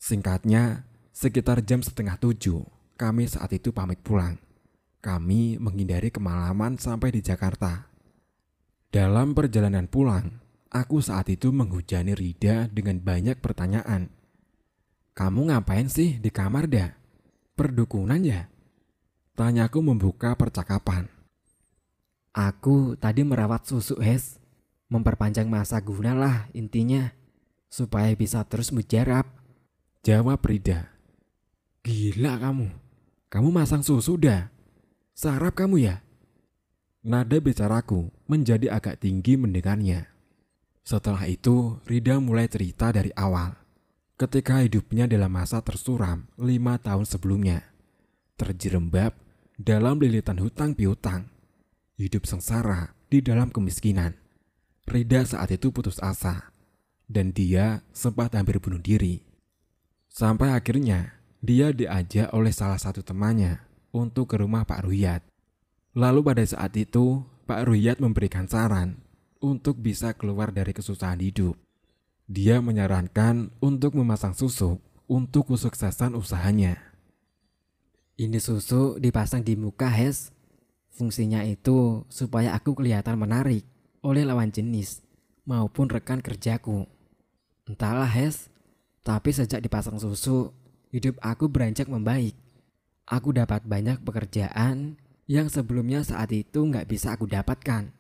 Singkatnya, 0.02 0.90
sekitar 1.14 1.62
jam 1.62 1.86
setengah 1.86 2.18
tujuh, 2.18 2.66
kami 2.98 3.30
saat 3.30 3.54
itu 3.54 3.70
pamit 3.70 4.02
pulang. 4.02 4.42
Kami 4.98 5.62
menghindari 5.62 6.10
kemalaman 6.10 6.82
sampai 6.82 7.14
di 7.14 7.22
Jakarta. 7.22 7.86
Dalam 8.90 9.38
perjalanan 9.38 9.86
pulang, 9.86 10.42
Aku 10.72 11.04
saat 11.04 11.28
itu 11.28 11.52
menghujani 11.52 12.16
Rida 12.16 12.72
dengan 12.72 12.96
banyak 13.04 13.44
pertanyaan. 13.44 14.08
Kamu 15.12 15.52
ngapain 15.52 15.92
sih 15.92 16.16
di 16.16 16.32
kamar 16.32 16.72
dah? 16.72 16.96
Perdukunan 17.60 18.24
ya? 18.24 18.48
Tanyaku 19.36 19.84
membuka 19.84 20.32
percakapan. 20.40 21.12
Aku 22.32 22.96
tadi 22.96 23.28
merawat 23.28 23.68
susu 23.68 24.00
Hes. 24.00 24.40
Memperpanjang 24.92 25.48
masa 25.48 25.80
guna 25.80 26.16
lah 26.16 26.52
intinya. 26.52 27.12
Supaya 27.72 28.12
bisa 28.16 28.44
terus 28.44 28.72
mujarab. 28.76 29.28
Jawab 30.04 30.44
Rida. 30.44 30.92
Gila 31.82 32.36
kamu. 32.38 32.68
Kamu 33.32 33.50
masang 33.50 33.80
susu 33.80 34.20
dah. 34.20 34.52
Sarap 35.16 35.56
kamu 35.56 35.88
ya? 35.88 36.04
Nada 37.02 37.40
bicaraku 37.40 38.12
menjadi 38.28 38.70
agak 38.76 39.02
tinggi 39.02 39.40
mendengarnya. 39.40 40.12
Setelah 40.84 41.24
itu, 41.32 41.80
Rida 41.88 42.20
mulai 42.20 42.52
cerita 42.52 42.92
dari 42.92 43.10
awal. 43.16 43.56
Ketika 44.20 44.62
hidupnya 44.62 45.08
dalam 45.08 45.34
masa 45.34 45.64
tersuram 45.64 46.28
lima 46.38 46.76
tahun 46.78 47.08
sebelumnya. 47.08 47.66
Terjerembab 48.38 49.16
dalam 49.56 49.98
lilitan 49.98 50.38
hutang 50.44 50.78
piutang. 50.78 51.31
Hidup 52.02 52.26
sengsara 52.26 52.98
di 53.14 53.22
dalam 53.22 53.54
kemiskinan. 53.54 54.18
Rida 54.90 55.22
saat 55.22 55.54
itu 55.54 55.70
putus 55.70 56.02
asa. 56.02 56.50
Dan 57.06 57.30
dia 57.30 57.86
sempat 57.94 58.34
hampir 58.34 58.58
bunuh 58.58 58.82
diri. 58.82 59.22
Sampai 60.10 60.50
akhirnya, 60.50 61.22
dia 61.46 61.70
diajak 61.70 62.34
oleh 62.34 62.50
salah 62.50 62.82
satu 62.82 63.06
temannya 63.06 63.62
untuk 63.94 64.34
ke 64.34 64.42
rumah 64.42 64.66
Pak 64.66 64.82
Ruyat. 64.82 65.22
Lalu 65.94 66.26
pada 66.26 66.42
saat 66.42 66.74
itu, 66.74 67.22
Pak 67.46 67.70
Ruyat 67.70 68.02
memberikan 68.02 68.50
saran 68.50 68.98
untuk 69.38 69.78
bisa 69.78 70.18
keluar 70.18 70.50
dari 70.50 70.74
kesusahan 70.74 71.22
hidup. 71.22 71.54
Dia 72.26 72.66
menyarankan 72.66 73.54
untuk 73.62 73.94
memasang 73.94 74.34
susu 74.34 74.82
untuk 75.06 75.54
kesuksesan 75.54 76.18
usahanya. 76.18 76.82
Ini 78.18 78.42
susu 78.42 78.98
dipasang 78.98 79.46
di 79.46 79.54
muka 79.54 79.86
Hes. 79.86 80.34
Fungsinya 80.92 81.42
itu 81.48 82.04
supaya 82.12 82.52
aku 82.52 82.76
kelihatan 82.76 83.16
menarik 83.16 83.64
oleh 84.04 84.28
lawan 84.28 84.52
jenis 84.52 85.02
maupun 85.48 85.88
rekan 85.88 86.20
kerjaku. 86.20 86.86
Entahlah 87.66 88.10
Hes, 88.10 88.52
tapi 89.02 89.32
sejak 89.32 89.64
dipasang 89.64 89.98
susu, 89.98 90.52
hidup 90.92 91.18
aku 91.24 91.48
beranjak 91.48 91.88
membaik. 91.88 92.36
Aku 93.08 93.32
dapat 93.32 93.64
banyak 93.66 94.04
pekerjaan 94.04 95.00
yang 95.26 95.48
sebelumnya 95.48 96.04
saat 96.04 96.36
itu 96.36 96.68
nggak 96.68 96.92
bisa 96.92 97.16
aku 97.16 97.26
dapatkan. 97.26 97.96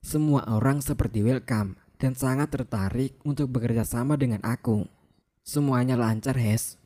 Semua 0.00 0.46
orang 0.48 0.80
seperti 0.80 1.20
welcome 1.20 1.76
dan 2.00 2.16
sangat 2.16 2.54
tertarik 2.54 3.18
untuk 3.26 3.52
bekerja 3.52 3.84
sama 3.84 4.16
dengan 4.16 4.40
aku. 4.46 4.88
Semuanya 5.44 5.98
lancar, 5.98 6.38
Hes. 6.38 6.80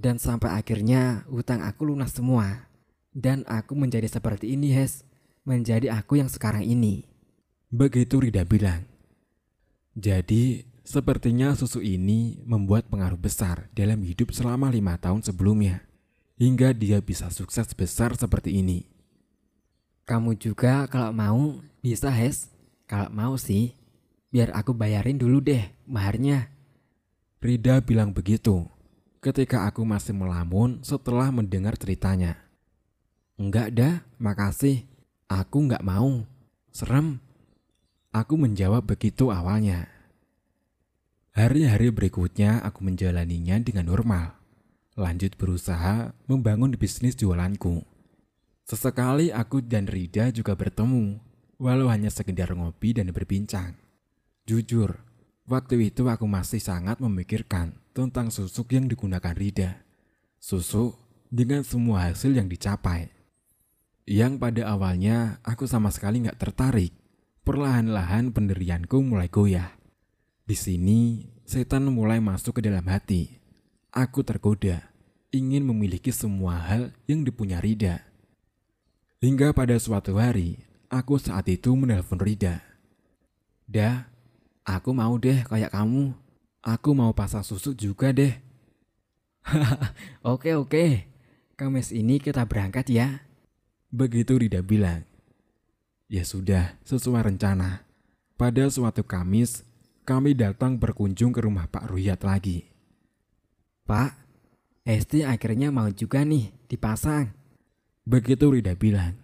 Dan 0.00 0.16
sampai 0.16 0.56
akhirnya 0.56 1.28
hutang 1.28 1.60
aku 1.60 1.92
lunas 1.92 2.16
semua. 2.16 2.69
Dan 3.10 3.42
aku 3.50 3.74
menjadi 3.74 4.06
seperti 4.06 4.54
ini, 4.54 4.70
Hes. 4.70 5.02
Menjadi 5.42 5.90
aku 5.90 6.22
yang 6.22 6.30
sekarang 6.30 6.62
ini. 6.62 7.06
Begitu 7.70 8.22
Rida 8.22 8.46
bilang. 8.46 8.86
Jadi, 9.98 10.62
sepertinya 10.86 11.54
susu 11.58 11.82
ini 11.82 12.38
membuat 12.46 12.86
pengaruh 12.86 13.18
besar 13.18 13.66
dalam 13.74 14.02
hidup 14.06 14.30
selama 14.30 14.70
lima 14.70 14.94
tahun 14.98 15.26
sebelumnya. 15.26 15.82
Hingga 16.38 16.72
dia 16.72 17.02
bisa 17.02 17.28
sukses 17.28 17.70
besar 17.76 18.16
seperti 18.16 18.58
ini. 18.58 18.86
Kamu 20.08 20.34
juga 20.38 20.86
kalau 20.86 21.14
mau 21.14 21.60
bisa 21.82 22.10
Hes. 22.10 22.50
Kalau 22.90 23.06
mau 23.14 23.38
sih, 23.38 23.74
biar 24.34 24.50
aku 24.54 24.74
bayarin 24.74 25.18
dulu 25.18 25.38
deh 25.38 25.62
maharnya. 25.86 26.50
Rida 27.38 27.78
bilang 27.80 28.10
begitu 28.10 28.66
ketika 29.20 29.68
aku 29.68 29.84
masih 29.84 30.16
melamun 30.16 30.80
setelah 30.80 31.28
mendengar 31.28 31.76
ceritanya. 31.76 32.49
Enggak 33.40 33.72
dah, 33.72 34.04
makasih. 34.20 34.84
Aku 35.24 35.64
enggak 35.64 35.80
mau. 35.80 36.28
Serem. 36.76 37.24
Aku 38.12 38.36
menjawab 38.36 38.84
begitu 38.84 39.32
awalnya. 39.32 39.88
Hari-hari 41.32 41.88
berikutnya 41.88 42.60
aku 42.60 42.84
menjalaninya 42.84 43.56
dengan 43.64 43.88
normal. 43.88 44.36
Lanjut 44.92 45.40
berusaha 45.40 46.12
membangun 46.28 46.76
bisnis 46.76 47.16
jualanku. 47.16 47.80
Sesekali 48.68 49.32
aku 49.32 49.64
dan 49.64 49.88
Rida 49.88 50.28
juga 50.36 50.52
bertemu, 50.52 51.16
walau 51.56 51.88
hanya 51.88 52.12
sekedar 52.12 52.52
ngopi 52.52 52.92
dan 52.92 53.08
berbincang. 53.08 53.72
Jujur, 54.44 55.00
waktu 55.48 55.88
itu 55.88 56.04
aku 56.12 56.28
masih 56.28 56.60
sangat 56.60 57.00
memikirkan 57.00 57.72
tentang 57.96 58.28
susuk 58.28 58.68
yang 58.76 58.84
digunakan 58.84 59.32
Rida. 59.32 59.80
Susuk 60.36 61.00
dengan 61.32 61.64
semua 61.64 62.04
hasil 62.12 62.36
yang 62.36 62.44
dicapai. 62.44 63.19
Yang 64.10 64.42
pada 64.42 64.74
awalnya 64.74 65.38
aku 65.46 65.70
sama 65.70 65.94
sekali 65.94 66.26
nggak 66.26 66.42
tertarik. 66.42 66.90
Perlahan-lahan 67.46 68.34
pendirianku 68.34 68.98
mulai 69.06 69.30
goyah. 69.30 69.78
Di 70.42 70.58
sini, 70.58 71.30
setan 71.46 71.86
mulai 71.94 72.18
masuk 72.18 72.58
ke 72.58 72.66
dalam 72.66 72.82
hati. 72.90 73.38
Aku 73.94 74.26
tergoda, 74.26 74.90
ingin 75.30 75.62
memiliki 75.62 76.10
semua 76.10 76.58
hal 76.58 76.90
yang 77.06 77.22
dipunya 77.22 77.62
Rida. 77.62 78.02
Hingga 79.22 79.54
pada 79.54 79.78
suatu 79.78 80.18
hari, 80.18 80.58
aku 80.90 81.14
saat 81.22 81.46
itu 81.46 81.70
menelpon 81.78 82.18
Rida. 82.18 82.66
Dah, 83.70 84.10
aku 84.66 84.90
mau 84.90 85.14
deh 85.22 85.46
kayak 85.46 85.70
kamu. 85.70 86.18
Aku 86.66 86.98
mau 86.98 87.14
pasang 87.14 87.46
susu 87.46 87.78
juga 87.78 88.10
deh. 88.10 88.34
oke 90.26 90.50
oke, 90.58 91.06
Kamis 91.54 91.94
ini 91.94 92.18
kita 92.18 92.42
berangkat 92.50 92.90
ya. 92.90 93.29
Begitu 93.90 94.38
Rida 94.38 94.62
bilang. 94.62 95.02
Ya 96.06 96.22
sudah, 96.22 96.78
sesuai 96.86 97.34
rencana. 97.34 97.82
Pada 98.38 98.70
suatu 98.70 99.02
Kamis, 99.02 99.66
kami 100.06 100.38
datang 100.38 100.78
berkunjung 100.78 101.34
ke 101.34 101.42
rumah 101.42 101.66
Pak 101.66 101.90
Ruyat 101.90 102.22
lagi. 102.22 102.70
Pak, 103.90 104.14
Esti 104.86 105.26
akhirnya 105.26 105.74
mau 105.74 105.90
juga 105.90 106.22
nih 106.22 106.54
dipasang. 106.70 107.34
Begitu 108.06 108.46
Rida 108.54 108.78
bilang. 108.78 109.18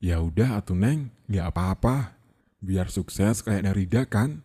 Ya 0.00 0.20
udah 0.20 0.60
atuh 0.60 0.76
Neng, 0.76 1.12
nggak 1.28 1.52
apa-apa. 1.52 2.16
Biar 2.64 2.88
sukses 2.88 3.44
kayak 3.44 3.68
Rida 3.76 4.08
kan. 4.08 4.40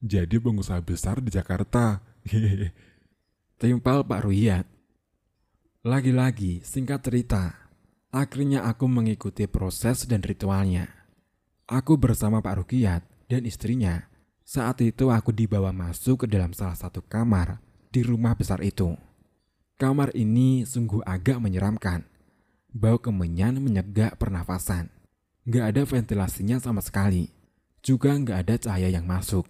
Jadi 0.00 0.40
pengusaha 0.40 0.80
besar 0.80 1.20
di 1.20 1.28
Jakarta. 1.28 2.00
Timpal 3.60 4.00
Pak 4.08 4.24
Ruyat. 4.24 4.64
Lagi-lagi 5.84 6.64
singkat 6.64 7.04
cerita, 7.04 7.67
akhirnya 8.14 8.64
aku 8.64 8.88
mengikuti 8.88 9.44
proses 9.48 10.08
dan 10.08 10.24
ritualnya. 10.24 10.88
Aku 11.68 12.00
bersama 12.00 12.40
Pak 12.40 12.64
Rukiat 12.64 13.02
dan 13.28 13.44
istrinya 13.44 14.08
saat 14.48 14.80
itu 14.80 15.12
aku 15.12 15.28
dibawa 15.28 15.76
masuk 15.76 16.24
ke 16.24 16.26
dalam 16.26 16.56
salah 16.56 16.72
satu 16.72 17.04
kamar 17.04 17.60
di 17.92 18.00
rumah 18.00 18.32
besar 18.32 18.64
itu. 18.64 18.96
Kamar 19.76 20.08
ini 20.16 20.64
sungguh 20.64 21.04
agak 21.04 21.36
menyeramkan. 21.36 22.08
Bau 22.72 22.96
kemenyan 22.96 23.60
menyegak 23.60 24.16
pernafasan. 24.16 24.88
Gak 25.44 25.64
ada 25.76 25.82
ventilasinya 25.84 26.56
sama 26.64 26.80
sekali. 26.80 27.28
Juga 27.84 28.16
gak 28.16 28.38
ada 28.48 28.54
cahaya 28.56 28.88
yang 28.88 29.04
masuk. 29.04 29.44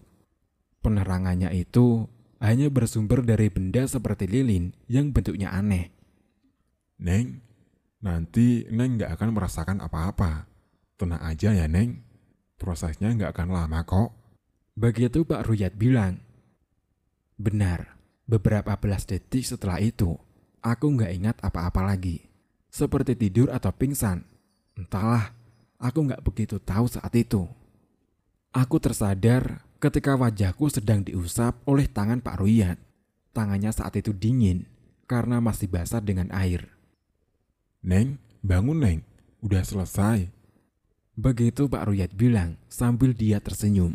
Penerangannya 0.83 1.55
itu 1.55 2.11
hanya 2.43 2.67
bersumber 2.67 3.23
dari 3.23 3.55
benda 3.55 3.87
seperti 3.87 4.27
lilin 4.27 4.75
yang 4.91 5.15
bentuknya 5.15 5.55
aneh. 5.55 5.95
Neng, 6.99 7.47
nanti 8.03 8.67
Neng 8.71 8.99
gak 9.01 9.19
akan 9.19 9.31
merasakan 9.35 9.79
apa-apa. 9.83 10.47
Tenang 10.99 11.23
aja 11.23 11.55
ya 11.55 11.67
Neng, 11.71 12.03
prosesnya 12.59 13.15
gak 13.15 13.39
akan 13.39 13.49
lama 13.55 13.81
kok. 13.87 14.15
Begitu 14.79 15.27
Pak 15.27 15.51
Ruyat 15.51 15.75
bilang. 15.75 16.23
Benar, 17.35 17.99
beberapa 18.27 18.79
belas 18.79 19.07
detik 19.07 19.43
setelah 19.43 19.83
itu, 19.83 20.15
aku 20.63 20.87
nggak 20.95 21.13
ingat 21.19 21.37
apa-apa 21.43 21.83
lagi. 21.83 22.27
Seperti 22.71 23.19
tidur 23.19 23.51
atau 23.51 23.75
pingsan. 23.75 24.23
Entahlah, 24.79 25.35
aku 25.83 26.07
nggak 26.07 26.23
begitu 26.23 26.63
tahu 26.63 26.87
saat 26.87 27.11
itu. 27.19 27.47
Aku 28.55 28.79
tersadar 28.79 29.67
ketika 29.83 30.15
wajahku 30.15 30.71
sedang 30.71 31.03
diusap 31.03 31.59
oleh 31.67 31.91
tangan 31.91 32.23
Pak 32.23 32.39
Ruyat. 32.39 32.79
Tangannya 33.35 33.71
saat 33.75 33.95
itu 33.99 34.15
dingin 34.15 34.67
karena 35.11 35.43
masih 35.43 35.67
basah 35.67 36.03
dengan 36.03 36.31
air. 36.31 36.78
Neng, 37.79 38.19
bangun 38.43 38.83
Neng, 38.83 39.01
udah 39.39 39.63
selesai. 39.63 40.27
Begitu 41.15 41.71
Pak 41.71 41.87
Ruyat 41.87 42.11
bilang 42.15 42.59
sambil 42.67 43.15
dia 43.15 43.39
tersenyum. 43.39 43.95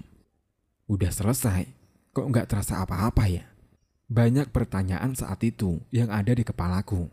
Udah 0.88 1.12
selesai, 1.12 1.68
kok 2.16 2.28
nggak 2.32 2.48
terasa 2.48 2.80
apa-apa 2.80 3.28
ya? 3.28 3.44
Banyak 4.08 4.56
pertanyaan 4.56 5.16
saat 5.16 5.44
itu 5.44 5.84
yang 5.92 6.12
ada 6.12 6.32
di 6.32 6.48
kepalaku. 6.48 7.12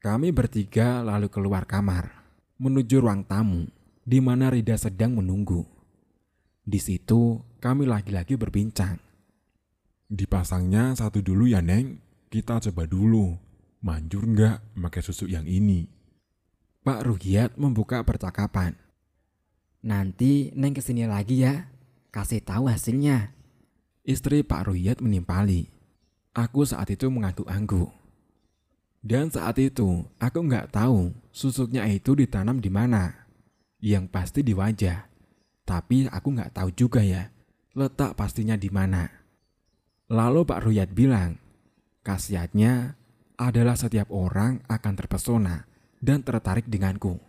Kami 0.00 0.28
bertiga 0.28 1.00
lalu 1.00 1.32
keluar 1.32 1.64
kamar, 1.64 2.12
menuju 2.60 3.00
ruang 3.00 3.24
tamu, 3.24 3.64
di 4.04 4.20
mana 4.20 4.52
Rida 4.52 4.76
sedang 4.76 5.16
menunggu. 5.16 5.64
Di 6.66 6.76
situ 6.76 7.40
kami 7.64 7.88
lagi-lagi 7.88 8.36
berbincang. 8.36 9.00
Dipasangnya 10.06 10.92
satu 10.94 11.24
dulu 11.24 11.48
ya 11.48 11.64
Neng, 11.64 12.00
kita 12.28 12.60
coba 12.60 12.84
dulu. 12.84 13.45
Manjur 13.86 14.26
nggak 14.26 14.74
pakai 14.74 14.98
susu 14.98 15.30
yang 15.30 15.46
ini? 15.46 15.86
Pak 16.82 17.06
Ruhiat 17.06 17.54
membuka 17.54 18.02
percakapan. 18.02 18.74
Nanti 19.86 20.50
Neng 20.58 20.74
ke 20.74 20.82
sini 20.82 21.06
lagi 21.06 21.46
ya, 21.46 21.70
kasih 22.10 22.42
tahu 22.42 22.66
hasilnya. 22.66 23.30
Istri 24.02 24.42
Pak 24.42 24.66
Ruyat 24.66 24.98
menimpali. 24.98 25.70
Aku 26.34 26.66
saat 26.66 26.90
itu 26.90 27.06
mengangguk-angguk. 27.06 27.94
Dan 29.06 29.30
saat 29.30 29.54
itu 29.62 30.02
aku 30.18 30.38
nggak 30.42 30.74
tahu 30.74 31.14
susuknya 31.30 31.86
itu 31.86 32.18
ditanam 32.18 32.58
di 32.58 32.74
mana. 32.74 33.30
Yang 33.78 34.10
pasti 34.10 34.42
di 34.42 34.50
wajah. 34.50 35.06
Tapi 35.62 36.10
aku 36.10 36.34
nggak 36.34 36.58
tahu 36.58 36.74
juga 36.74 37.06
ya 37.06 37.30
letak 37.76 38.16
pastinya 38.16 38.56
di 38.56 38.72
mana. 38.72 39.04
Lalu 40.08 40.48
Pak 40.48 40.60
Ruyat 40.64 40.90
bilang, 40.96 41.36
khasiatnya 42.02 42.96
adalah 43.36 43.76
setiap 43.76 44.08
orang 44.12 44.64
akan 44.68 44.94
terpesona 44.96 45.68
dan 46.00 46.24
tertarik 46.24 46.68
denganku. 46.68 47.20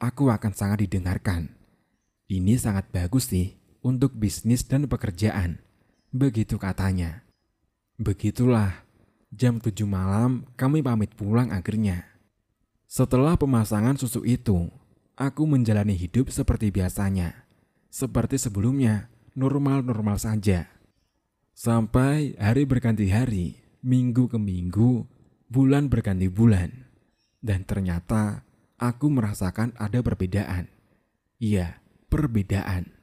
Aku 0.00 0.30
akan 0.32 0.52
sangat 0.54 0.86
didengarkan. 0.86 1.54
Ini 2.30 2.56
sangat 2.56 2.88
bagus 2.94 3.28
sih 3.28 3.58
untuk 3.82 4.14
bisnis 4.16 4.64
dan 4.64 4.86
pekerjaan. 4.86 5.60
Begitu 6.14 6.56
katanya. 6.56 7.26
Begitulah, 8.00 8.86
jam 9.34 9.60
7 9.60 9.84
malam 9.84 10.48
kami 10.56 10.80
pamit 10.80 11.12
pulang 11.18 11.52
akhirnya. 11.52 12.06
Setelah 12.90 13.36
pemasangan 13.38 13.94
susu 14.00 14.24
itu, 14.26 14.66
aku 15.14 15.44
menjalani 15.44 15.94
hidup 15.94 16.32
seperti 16.32 16.72
biasanya. 16.72 17.46
Seperti 17.90 18.38
sebelumnya, 18.38 19.10
normal-normal 19.34 20.18
saja. 20.18 20.70
Sampai 21.54 22.34
hari 22.40 22.64
berganti 22.64 23.10
hari, 23.12 23.60
minggu 23.84 24.32
ke 24.32 24.38
minggu, 24.40 25.04
bulan 25.50 25.90
berganti 25.90 26.30
bulan. 26.30 26.86
Dan 27.42 27.66
ternyata 27.66 28.46
aku 28.78 29.10
merasakan 29.10 29.74
ada 29.76 29.98
perbedaan. 30.00 30.70
Iya, 31.42 31.82
perbedaan. 32.06 32.94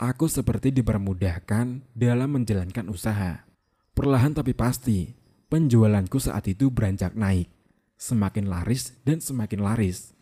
Aku 0.00 0.26
seperti 0.26 0.74
dipermudahkan 0.74 1.94
dalam 1.94 2.28
menjalankan 2.34 2.88
usaha. 2.90 3.44
Perlahan 3.92 4.32
tapi 4.32 4.56
pasti, 4.56 5.12
penjualanku 5.52 6.16
saat 6.16 6.48
itu 6.48 6.72
beranjak 6.72 7.12
naik. 7.14 7.52
Semakin 8.00 8.48
laris 8.48 8.96
dan 9.04 9.20
semakin 9.20 9.60
laris. 9.60 10.16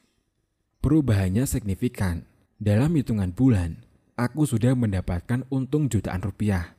Perubahannya 0.82 1.46
signifikan. 1.46 2.26
Dalam 2.58 2.90
hitungan 2.98 3.30
bulan, 3.30 3.86
aku 4.18 4.50
sudah 4.50 4.74
mendapatkan 4.74 5.46
untung 5.46 5.86
jutaan 5.86 6.26
rupiah. 6.26 6.74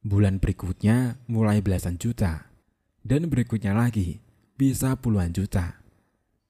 Bulan 0.00 0.40
berikutnya 0.40 1.20
mulai 1.28 1.60
belasan 1.60 2.00
juta. 2.00 2.47
Dan 3.04 3.30
berikutnya 3.30 3.74
lagi, 3.74 4.20
bisa 4.58 4.98
puluhan 4.98 5.30
juta. 5.30 5.78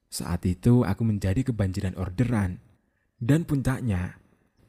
Saat 0.08 0.48
itu 0.48 0.82
aku 0.82 1.04
menjadi 1.04 1.44
kebanjiran 1.44 1.94
orderan. 2.00 2.60
Dan 3.18 3.44
puncaknya, 3.44 4.16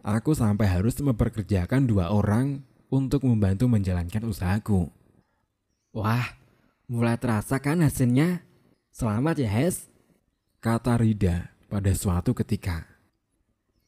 aku 0.03 0.35
sampai 0.35 0.67
harus 0.67 0.97
memperkerjakan 0.99 1.87
dua 1.87 2.11
orang 2.11 2.65
untuk 2.89 3.23
membantu 3.23 3.69
menjalankan 3.69 4.25
usahaku. 4.25 4.89
Wah, 5.95 6.35
mulai 6.89 7.15
terasa 7.15 7.61
kan 7.61 7.79
hasilnya? 7.79 8.43
Selamat 8.89 9.39
ya, 9.39 9.49
Hes. 9.49 9.87
Kata 10.59 10.99
Rida 10.99 11.55
pada 11.71 11.93
suatu 11.95 12.35
ketika. 12.35 12.83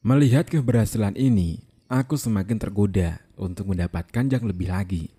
Melihat 0.02 0.48
keberhasilan 0.48 1.14
ini, 1.14 1.62
aku 1.86 2.16
semakin 2.16 2.56
tergoda 2.58 3.20
untuk 3.36 3.70
mendapatkan 3.70 4.24
yang 4.26 4.42
lebih 4.48 4.72
lagi. 4.72 5.12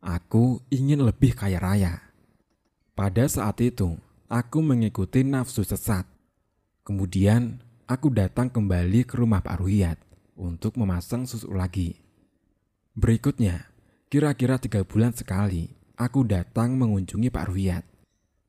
Aku 0.00 0.64
ingin 0.72 1.04
lebih 1.04 1.36
kaya 1.36 1.60
raya. 1.60 2.00
Pada 2.96 3.28
saat 3.28 3.60
itu, 3.60 4.00
aku 4.32 4.64
mengikuti 4.64 5.20
nafsu 5.20 5.60
sesat. 5.60 6.08
Kemudian, 6.80 7.60
aku 7.84 8.08
datang 8.08 8.48
kembali 8.48 9.04
ke 9.04 9.20
rumah 9.20 9.44
Pak 9.44 9.60
Ruhiyat 9.60 10.00
untuk 10.40 10.80
memasang 10.80 11.28
susu 11.28 11.52
lagi. 11.52 12.00
Berikutnya, 12.96 13.68
kira-kira 14.08 14.56
tiga 14.56 14.88
bulan 14.88 15.12
sekali, 15.12 15.68
aku 16.00 16.24
datang 16.24 16.80
mengunjungi 16.80 17.28
Pak 17.28 17.44
Ruhiyat. 17.52 17.84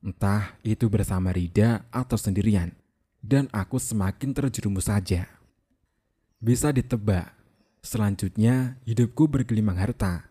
Entah 0.07 0.55
itu 0.63 0.87
bersama 0.87 1.35
Rida 1.35 1.83
atau 1.91 2.15
sendirian, 2.15 2.71
dan 3.19 3.51
aku 3.51 3.75
semakin 3.75 4.31
terjerumus 4.31 4.87
saja. 4.87 5.27
Bisa 6.39 6.71
ditebak, 6.71 7.35
selanjutnya 7.83 8.79
hidupku 8.87 9.27
bergelimang 9.27 9.77
harta. 9.77 10.30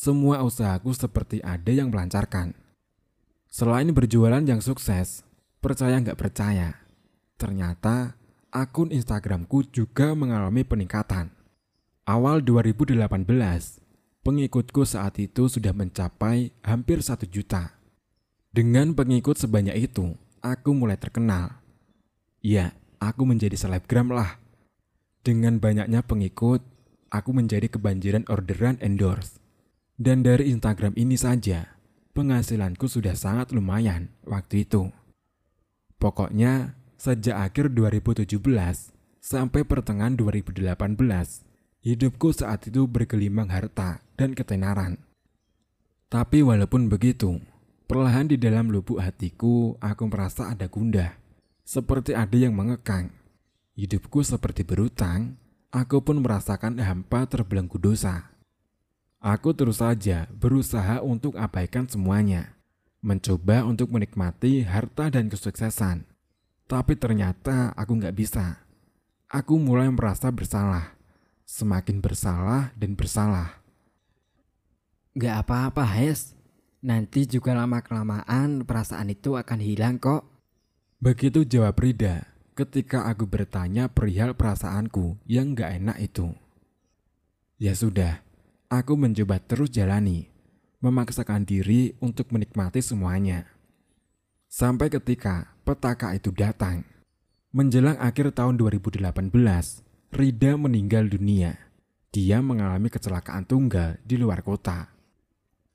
Semua 0.00 0.40
usahaku 0.40 0.96
seperti 0.96 1.44
ada 1.44 1.68
yang 1.68 1.92
melancarkan. 1.92 2.56
Selain 3.52 3.84
berjualan 3.92 4.40
yang 4.40 4.64
sukses, 4.64 5.20
percaya 5.60 6.00
nggak 6.00 6.16
percaya, 6.16 6.72
ternyata 7.36 8.16
akun 8.48 8.96
Instagramku 8.96 9.68
juga 9.68 10.16
mengalami 10.16 10.64
peningkatan. 10.64 11.28
Awal 12.08 12.40
2018, 12.40 12.96
pengikutku 14.24 14.88
saat 14.88 15.20
itu 15.20 15.52
sudah 15.52 15.76
mencapai 15.76 16.48
hampir 16.64 17.04
satu 17.04 17.28
juta. 17.28 17.76
Dengan 18.56 18.96
pengikut 18.96 19.36
sebanyak 19.36 19.84
itu, 19.84 20.16
aku 20.40 20.72
mulai 20.72 20.96
terkenal. 20.96 21.60
Ya, 22.40 22.72
aku 23.04 23.28
menjadi 23.28 23.52
selebgram 23.52 24.16
lah. 24.16 24.40
Dengan 25.20 25.60
banyaknya 25.60 26.00
pengikut, 26.00 26.64
aku 27.12 27.36
menjadi 27.36 27.68
kebanjiran 27.68 28.24
orderan 28.32 28.80
endorse. 28.80 29.39
Dan 30.00 30.24
dari 30.24 30.48
Instagram 30.48 30.96
ini 30.96 31.20
saja, 31.20 31.76
penghasilanku 32.16 32.88
sudah 32.88 33.12
sangat 33.12 33.52
lumayan 33.52 34.08
waktu 34.24 34.64
itu. 34.64 34.88
Pokoknya, 36.00 36.72
sejak 36.96 37.36
akhir 37.36 37.76
2017 37.76 38.32
sampai 39.20 39.60
pertengahan 39.68 40.16
2018, 40.16 40.96
hidupku 41.84 42.32
saat 42.32 42.64
itu 42.64 42.88
bergelimang 42.88 43.52
harta 43.52 44.00
dan 44.16 44.32
ketenaran. 44.32 45.04
Tapi 46.08 46.40
walaupun 46.40 46.88
begitu, 46.88 47.36
perlahan 47.84 48.32
di 48.32 48.40
dalam 48.40 48.72
lubuk 48.72 49.04
hatiku 49.04 49.76
aku 49.84 50.08
merasa 50.08 50.48
ada 50.48 50.64
gundah, 50.64 51.12
seperti 51.60 52.16
ada 52.16 52.40
yang 52.40 52.56
mengekang. 52.56 53.12
Hidupku 53.76 54.24
seperti 54.24 54.64
berutang, 54.64 55.36
aku 55.68 56.00
pun 56.00 56.24
merasakan 56.24 56.80
hampa 56.80 57.28
terbelenggu 57.28 57.76
dosa. 57.76 58.39
Aku 59.30 59.54
terus 59.54 59.78
saja 59.78 60.26
berusaha 60.34 60.98
untuk 61.06 61.38
abaikan 61.38 61.86
semuanya, 61.86 62.58
mencoba 62.98 63.62
untuk 63.62 63.94
menikmati 63.94 64.66
harta 64.66 65.06
dan 65.06 65.30
kesuksesan. 65.30 66.02
Tapi 66.66 66.98
ternyata 66.98 67.70
aku 67.78 67.94
nggak 67.94 68.16
bisa. 68.18 68.58
Aku 69.30 69.54
mulai 69.62 69.86
merasa 69.86 70.34
bersalah, 70.34 70.98
semakin 71.46 72.02
bersalah 72.02 72.74
dan 72.74 72.98
bersalah. 72.98 73.62
Gak 75.14 75.46
apa-apa, 75.46 75.86
Hes. 75.86 76.34
Nanti 76.82 77.30
juga 77.30 77.54
lama-kelamaan 77.54 78.66
perasaan 78.66 79.14
itu 79.14 79.38
akan 79.38 79.62
hilang 79.62 80.02
kok. 80.02 80.26
Begitu 80.98 81.46
jawab 81.46 81.78
Rida 81.78 82.26
ketika 82.58 83.06
aku 83.06 83.30
bertanya 83.30 83.86
perihal 83.86 84.34
perasaanku 84.34 85.22
yang 85.30 85.54
gak 85.54 85.78
enak 85.78 86.02
itu. 86.02 86.34
Ya 87.62 87.78
sudah, 87.78 88.26
aku 88.70 88.94
mencoba 88.94 89.42
terus 89.42 89.68
jalani, 89.74 90.30
memaksakan 90.78 91.42
diri 91.42 91.98
untuk 91.98 92.30
menikmati 92.30 92.78
semuanya. 92.80 93.50
Sampai 94.46 94.88
ketika 94.88 95.52
petaka 95.66 96.14
itu 96.14 96.30
datang. 96.30 96.86
Menjelang 97.50 97.98
akhir 97.98 98.30
tahun 98.38 98.54
2018, 98.54 99.02
Rida 100.14 100.54
meninggal 100.54 101.10
dunia. 101.10 101.58
Dia 102.14 102.38
mengalami 102.38 102.86
kecelakaan 102.90 103.42
tunggal 103.46 103.98
di 104.06 104.14
luar 104.14 104.42
kota. 104.46 104.90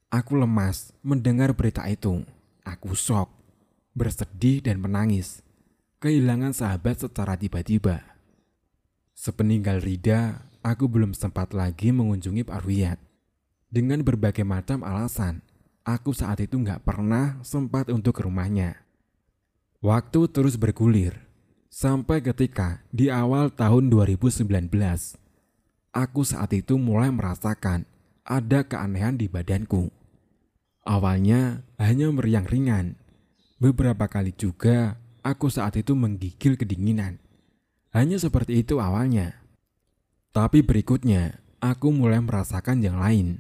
Aku 0.08 0.40
lemas 0.40 0.96
mendengar 1.04 1.52
berita 1.52 1.84
itu. 1.92 2.24
Aku 2.64 2.96
shock, 2.96 3.28
bersedih 3.92 4.64
dan 4.64 4.80
menangis 4.80 5.46
kehilangan 6.00 6.54
sahabat 6.56 7.02
secara 7.02 7.34
tiba-tiba. 7.34 8.04
Sepeninggal 9.16 9.80
Rida, 9.82 10.48
aku 10.66 10.90
belum 10.90 11.14
sempat 11.14 11.54
lagi 11.54 11.94
mengunjungi 11.94 12.42
Pak. 12.42 12.66
Dengan 13.70 14.02
berbagai 14.02 14.42
macam 14.42 14.82
alasan, 14.82 15.46
aku 15.86 16.10
saat 16.18 16.42
itu 16.42 16.58
nggak 16.58 16.82
pernah 16.82 17.38
sempat 17.46 17.94
untuk 17.94 18.18
ke 18.18 18.26
rumahnya. 18.26 18.82
Waktu 19.86 20.26
terus 20.34 20.58
bergulir, 20.58 21.14
sampai 21.70 22.26
ketika 22.26 22.82
di 22.90 23.14
awal 23.14 23.54
tahun 23.54 23.94
2019, 23.94 24.50
aku 25.94 26.22
saat 26.26 26.50
itu 26.58 26.82
mulai 26.82 27.14
merasakan 27.14 27.86
ada 28.26 28.66
keanehan 28.66 29.22
di 29.22 29.30
badanku. 29.30 29.94
Awalnya 30.82 31.62
hanya 31.78 32.10
meriang 32.10 32.50
ringan, 32.50 32.98
beberapa 33.62 34.10
kali 34.10 34.34
juga 34.34 34.98
aku 35.22 35.54
saat 35.54 35.78
itu 35.78 35.94
menggigil 35.94 36.58
kedinginan. 36.58 37.22
Hanya 37.94 38.18
seperti 38.18 38.66
itu 38.66 38.82
awalnya. 38.82 39.45
Tapi 40.36 40.60
berikutnya, 40.60 41.40
aku 41.64 41.96
mulai 41.96 42.20
merasakan 42.20 42.84
yang 42.84 43.00
lain. 43.00 43.40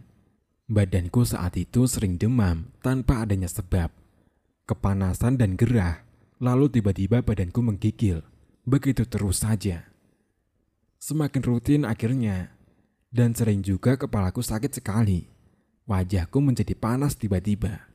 Badanku 0.71 1.27
saat 1.27 1.60
itu 1.60 1.84
sering 1.91 2.15
demam 2.15 2.71
tanpa 2.79 3.27
adanya 3.27 3.51
sebab. 3.51 3.91
Kepanasan 4.63 5.36
dan 5.36 5.60
gerah, 5.60 6.08
lalu 6.39 6.71
tiba-tiba 6.71 7.19
badanku 7.19 7.60
menggigil. 7.60 8.23
Begitu 8.63 9.03
terus 9.03 9.43
saja. 9.43 9.91
Semakin 10.95 11.43
rutin 11.43 11.84
akhirnya, 11.84 12.55
dan 13.12 13.36
sering 13.36 13.60
juga 13.60 13.99
kepalaku 13.99 14.39
sakit 14.39 14.79
sekali. 14.79 15.27
Wajahku 15.91 16.39
menjadi 16.39 16.79
panas 16.79 17.19
tiba-tiba. 17.19 17.91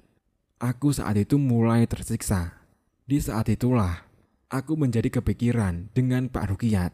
Aku 0.61 0.93
saat 0.93 1.17
itu 1.17 1.41
mulai 1.41 1.89
tersiksa 1.89 2.61
di 3.09 3.17
saat 3.17 3.49
itulah 3.49 4.07
aku 4.53 4.77
menjadi 4.77 5.09
kepikiran 5.09 5.89
dengan 5.97 6.29
Pak 6.29 6.55
Rukiat. 6.55 6.93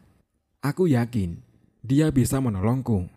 Aku 0.65 0.87
yakin 0.89 1.46
dia 1.87 2.11
bisa 2.11 2.43
menolongku. 2.43 3.07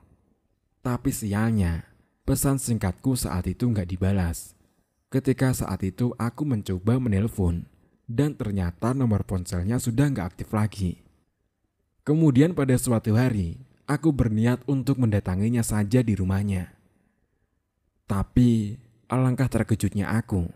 Tapi 0.79 1.11
sialnya, 1.11 1.91
pesan 2.23 2.63
singkatku 2.63 3.19
saat 3.19 3.51
itu 3.51 3.67
nggak 3.67 3.91
dibalas. 3.91 4.55
Ketika 5.11 5.51
saat 5.51 5.83
itu 5.83 6.15
aku 6.15 6.47
mencoba 6.47 7.03
menelpon 7.03 7.67
dan 8.07 8.39
ternyata 8.39 8.95
nomor 8.95 9.27
ponselnya 9.27 9.83
sudah 9.83 10.07
nggak 10.07 10.39
aktif 10.39 10.55
lagi. 10.55 11.03
Kemudian 12.07 12.55
pada 12.55 12.79
suatu 12.79 13.19
hari, 13.19 13.59
aku 13.91 14.15
berniat 14.15 14.63
untuk 14.71 15.03
mendatanginya 15.03 15.67
saja 15.67 16.07
di 16.07 16.15
rumahnya. 16.15 16.71
Tapi 18.07 18.79
alangkah 19.11 19.51
terkejutnya 19.51 20.15
aku 20.15 20.47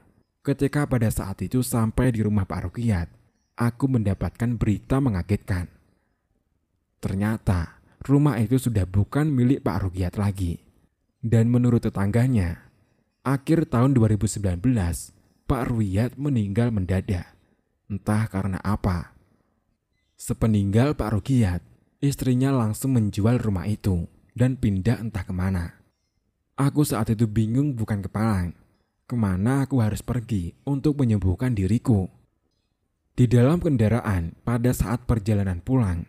Ketika 0.45 0.85
pada 0.85 1.09
saat 1.09 1.41
itu 1.41 1.65
sampai 1.65 2.13
di 2.13 2.21
rumah 2.21 2.45
Pak 2.45 2.69
Rukiat, 2.69 3.09
aku 3.57 3.89
mendapatkan 3.89 4.61
berita 4.61 5.01
mengagetkan. 5.01 5.73
Ternyata 7.01 7.81
rumah 8.05 8.39
itu 8.39 8.61
sudah 8.61 8.85
bukan 8.85 9.27
milik 9.33 9.65
Pak 9.65 9.89
Rukiat 9.89 10.15
lagi. 10.21 10.61
Dan 11.25 11.49
menurut 11.49 11.83
tetangganya, 11.83 12.69
akhir 13.25 13.73
tahun 13.73 13.97
2019, 13.97 14.61
Pak 15.49 15.63
Rukiat 15.73 16.21
meninggal 16.21 16.69
mendadak. 16.69 17.33
Entah 17.89 18.29
karena 18.29 18.61
apa. 18.61 19.17
Sepeninggal 20.21 20.95
Pak 20.95 21.17
Rukiat, 21.17 21.61
istrinya 22.05 22.53
langsung 22.53 22.93
menjual 22.95 23.41
rumah 23.41 23.65
itu 23.65 24.05
dan 24.37 24.61
pindah 24.61 25.01
entah 25.01 25.25
ke 25.25 25.33
mana. 25.33 25.81
Aku 26.55 26.85
saat 26.85 27.11
itu 27.11 27.27
bingung 27.27 27.75
bukan 27.75 28.05
kepalang 28.05 28.55
ke 29.05 29.17
mana 29.17 29.69
aku 29.69 29.85
harus 29.85 30.01
pergi 30.01 30.57
untuk 30.65 30.97
menyembuhkan 31.01 31.53
diriku. 31.53 32.09
Di 33.15 33.29
dalam 33.31 33.61
kendaraan 33.63 34.35
pada 34.43 34.75
saat 34.75 35.07
perjalanan 35.07 35.63
pulang, 35.63 36.03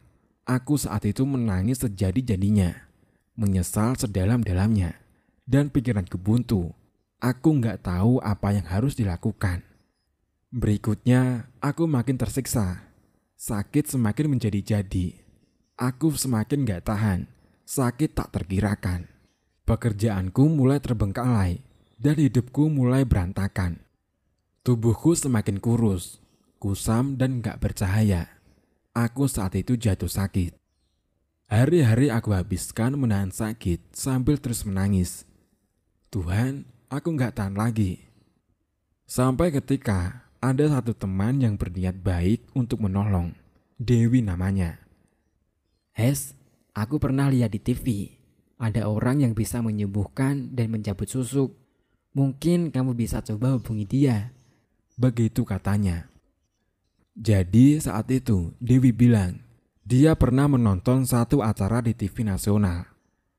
aku 0.46 0.78
saat 0.78 1.04
itu 1.10 1.26
menangis 1.26 1.82
sejadi-jadinya, 1.82 2.88
menyesal 3.34 3.98
sedalam-dalamnya, 3.98 4.96
dan 5.44 5.74
pikiranku 5.74 6.16
buntu. 6.22 6.72
Aku 7.20 7.58
nggak 7.58 7.86
tahu 7.86 8.22
apa 8.22 8.54
yang 8.54 8.66
harus 8.70 8.94
dilakukan. 8.94 9.66
Berikutnya, 10.56 11.52
aku 11.60 11.90
makin 11.90 12.16
tersiksa. 12.16 12.86
Sakit 13.36 13.92
semakin 13.92 14.38
menjadi-jadi. 14.38 15.20
Aku 15.76 16.16
semakin 16.16 16.64
gak 16.64 16.88
tahan. 16.88 17.28
Sakit 17.68 18.16
tak 18.16 18.32
terkirakan. 18.32 19.12
Pekerjaanku 19.68 20.48
mulai 20.48 20.80
terbengkalai 20.80 21.60
dan 22.00 22.16
hidupku 22.16 22.72
mulai 22.72 23.04
berantakan. 23.04 23.84
Tubuhku 24.64 25.12
semakin 25.20 25.60
kurus, 25.60 26.24
kusam 26.64 27.20
dan 27.20 27.44
gak 27.44 27.60
bercahaya. 27.60 28.35
Aku 28.96 29.28
saat 29.28 29.54
itu 29.60 29.76
jatuh 29.76 30.08
sakit. 30.08 30.56
Hari-hari 31.46 32.10
aku 32.10 32.34
habiskan 32.34 32.98
menahan 32.98 33.30
sakit 33.30 33.94
sambil 33.94 34.40
terus 34.42 34.66
menangis. 34.66 35.28
Tuhan, 36.10 36.66
aku 36.90 37.14
nggak 37.14 37.38
tahan 37.38 37.54
lagi. 37.54 38.02
Sampai 39.06 39.54
ketika 39.54 40.26
ada 40.42 40.66
satu 40.66 40.98
teman 40.98 41.38
yang 41.44 41.60
berniat 41.60 42.02
baik 42.02 42.50
untuk 42.58 42.82
menolong. 42.82 43.36
Dewi 43.78 44.24
namanya. 44.24 44.82
Hes, 45.94 46.34
aku 46.74 46.98
pernah 46.98 47.30
lihat 47.30 47.54
di 47.54 47.62
TV. 47.62 47.86
Ada 48.56 48.88
orang 48.88 49.22
yang 49.22 49.36
bisa 49.36 49.60
menyembuhkan 49.60 50.56
dan 50.56 50.72
mencabut 50.72 51.12
susuk. 51.12 51.54
Mungkin 52.16 52.72
kamu 52.72 52.96
bisa 52.96 53.20
coba 53.22 53.60
hubungi 53.60 53.86
dia. 53.86 54.32
Begitu 54.96 55.44
katanya. 55.44 56.15
Jadi 57.16 57.80
saat 57.80 58.12
itu 58.12 58.52
Dewi 58.60 58.92
bilang, 58.92 59.40
dia 59.88 60.20
pernah 60.20 60.52
menonton 60.52 61.08
satu 61.08 61.40
acara 61.40 61.80
di 61.80 61.96
TV 61.96 62.28
nasional. 62.28 62.92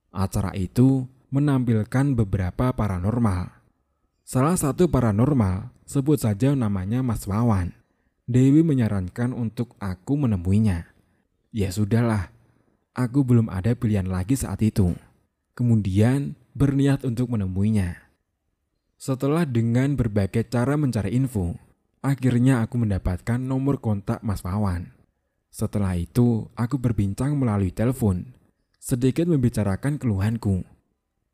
Acara 0.09 0.57
itu 0.57 1.05
menampilkan 1.29 2.17
beberapa 2.17 2.73
paranormal. 2.73 3.53
Salah 4.25 4.57
satu 4.57 4.89
paranormal, 4.89 5.77
sebut 5.85 6.17
saja 6.25 6.57
namanya 6.57 7.05
Mas 7.05 7.29
Wawan. 7.29 7.77
Dewi 8.25 8.65
menyarankan 8.65 9.37
untuk 9.37 9.77
aku 9.77 10.17
menemuinya. 10.17 10.89
Ya 11.53 11.69
sudahlah, 11.69 12.33
aku 12.97 13.29
belum 13.29 13.53
ada 13.53 13.77
pilihan 13.77 14.09
lagi 14.09 14.41
saat 14.41 14.65
itu. 14.65 14.97
Kemudian 15.53 16.33
berniat 16.57 17.05
untuk 17.05 17.29
menemuinya. 17.29 18.01
Setelah 18.97 19.45
dengan 19.45 19.93
berbagai 19.93 20.49
cara 20.49 20.81
mencari 20.81 21.13
info, 21.13 21.61
akhirnya 22.07 22.63
aku 22.63 22.79
mendapatkan 22.79 23.43
nomor 23.43 23.83
kontak 23.83 24.23
Mas 24.23 24.47
Wawan. 24.47 24.95
Setelah 25.51 25.99
itu, 25.99 26.47
aku 26.55 26.79
berbincang 26.79 27.35
melalui 27.35 27.75
telepon, 27.75 28.31
sedikit 28.79 29.27
membicarakan 29.27 29.99
keluhanku. 29.99 30.63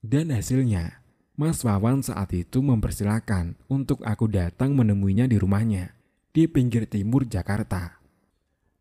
Dan 0.01 0.33
hasilnya, 0.33 1.05
Mas 1.37 1.61
Wawan 1.61 2.01
saat 2.01 2.33
itu 2.33 2.65
mempersilahkan 2.65 3.61
untuk 3.69 4.01
aku 4.09 4.33
datang 4.33 4.73
menemuinya 4.73 5.29
di 5.29 5.37
rumahnya, 5.37 5.93
di 6.33 6.49
pinggir 6.49 6.89
timur 6.89 7.29
Jakarta. 7.29 8.01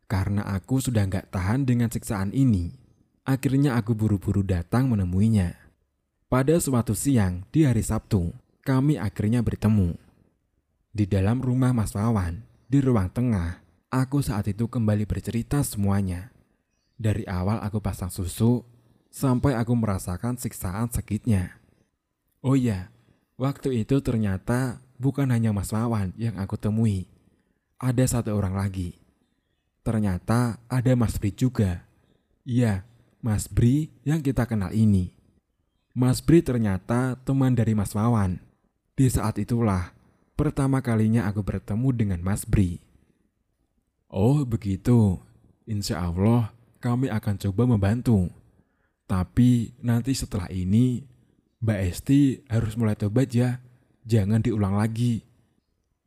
Karena 0.08 0.48
aku 0.48 0.80
sudah 0.80 1.04
nggak 1.04 1.28
tahan 1.28 1.68
dengan 1.68 1.92
siksaan 1.92 2.32
ini, 2.32 2.72
akhirnya 3.28 3.76
aku 3.76 3.92
buru-buru 3.92 4.40
datang 4.40 4.88
menemuinya. 4.88 5.52
Pada 6.32 6.56
suatu 6.56 6.96
siang 6.96 7.44
di 7.52 7.68
hari 7.68 7.84
Sabtu, 7.84 8.32
kami 8.64 8.96
akhirnya 8.96 9.44
bertemu. 9.44 10.11
Di 10.92 11.08
dalam 11.08 11.40
rumah 11.40 11.72
Mas 11.72 11.96
Wawan, 11.96 12.44
di 12.68 12.78
ruang 12.84 13.08
tengah, 13.08 13.62
Aku 13.92 14.24
saat 14.24 14.48
itu 14.48 14.72
kembali 14.72 15.04
bercerita 15.04 15.60
semuanya. 15.60 16.32
Dari 16.96 17.28
awal 17.28 17.60
aku 17.60 17.76
pasang 17.84 18.08
susu, 18.08 18.64
sampai 19.12 19.52
aku 19.52 19.76
merasakan 19.76 20.40
siksaan 20.40 20.88
sakitnya. 20.88 21.60
Oh 22.40 22.56
iya, 22.56 22.88
waktu 23.36 23.84
itu 23.84 24.00
ternyata 24.00 24.80
bukan 24.96 25.28
hanya 25.28 25.52
Mas 25.52 25.76
Wawan 25.76 26.16
yang 26.16 26.40
aku 26.40 26.56
temui. 26.56 27.04
Ada 27.76 28.16
satu 28.16 28.32
orang 28.32 28.56
lagi. 28.56 28.96
Ternyata 29.84 30.56
ada 30.72 30.92
Mas 30.96 31.20
Bri 31.20 31.36
juga. 31.36 31.84
Iya, 32.48 32.88
Mas 33.20 33.44
Bri 33.44 33.92
yang 34.08 34.24
kita 34.24 34.48
kenal 34.48 34.72
ini. 34.72 35.12
Mas 35.92 36.24
Bri 36.24 36.40
ternyata 36.40 37.20
teman 37.28 37.52
dari 37.52 37.76
Mas 37.76 37.92
Wawan. 37.92 38.40
Di 38.96 39.04
saat 39.12 39.36
itulah 39.36 39.92
pertama 40.42 40.82
kalinya 40.82 41.30
aku 41.30 41.46
bertemu 41.46 41.88
dengan 41.94 42.18
Mas 42.18 42.42
Bri. 42.42 42.82
Oh 44.10 44.42
begitu, 44.42 45.22
insya 45.70 46.02
Allah 46.02 46.50
kami 46.82 47.06
akan 47.06 47.38
coba 47.38 47.62
membantu. 47.70 48.26
Tapi 49.06 49.70
nanti 49.78 50.18
setelah 50.18 50.50
ini, 50.50 51.06
Mbak 51.62 51.78
Esti 51.86 52.42
harus 52.50 52.74
mulai 52.74 52.98
tobat 52.98 53.30
ya, 53.30 53.62
jangan 54.02 54.42
diulang 54.42 54.74
lagi. 54.74 55.22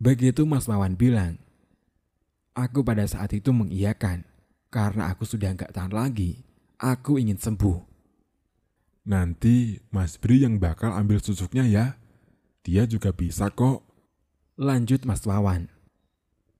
Begitu 0.04 0.43
Mas 0.43 0.67
Mawan 0.67 1.00
bilang. 1.00 1.39
Aku 2.52 2.84
pada 2.84 3.08
saat 3.08 3.32
itu 3.32 3.56
mengiyakan, 3.56 4.28
karena 4.67 5.15
aku 5.15 5.24
sudah 5.24 5.56
nggak 5.56 5.71
tahan 5.71 5.95
lagi. 5.95 6.43
Aku 6.76 7.15
ingin 7.15 7.39
sembuh. 7.39 7.80
Nanti 9.08 9.80
Mas 9.95 10.19
Bri 10.19 10.43
yang 10.43 10.60
bakal 10.60 10.91
ambil 10.91 11.24
susuknya 11.24 11.63
ya. 11.63 11.95
Dia 12.67 12.84
juga 12.84 13.15
bisa 13.15 13.48
kok. 13.48 13.95
Lanjut 14.56 15.04
Mas 15.04 15.20
Wawan. 15.28 15.68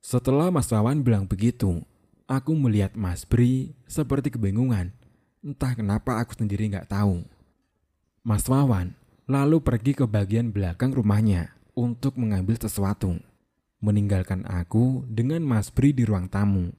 Setelah 0.04 0.52
Mas 0.52 0.68
Wawan 0.68 1.00
bilang 1.00 1.32
begitu, 1.32 1.80
aku 2.28 2.52
melihat 2.52 2.92
Mas 2.92 3.24
Bri 3.24 3.72
seperti 3.88 4.36
kebingungan. 4.36 4.92
Entah 5.40 5.72
kenapa 5.80 6.20
aku 6.20 6.36
sendiri 6.36 6.68
nggak 6.68 6.92
tahu. 6.92 7.24
Mas 8.20 8.52
Wawan 8.52 8.92
lalu 9.32 9.64
pergi 9.64 9.96
ke 9.96 10.04
bagian 10.04 10.52
belakang 10.52 10.92
rumahnya 10.92 11.56
untuk 11.72 12.20
mengambil 12.20 12.60
sesuatu. 12.60 13.16
Meninggalkan 13.80 14.44
aku 14.44 15.08
dengan 15.08 15.48
Mas 15.48 15.72
Bri 15.72 15.96
di 15.96 16.04
ruang 16.04 16.28
tamu. 16.28 16.76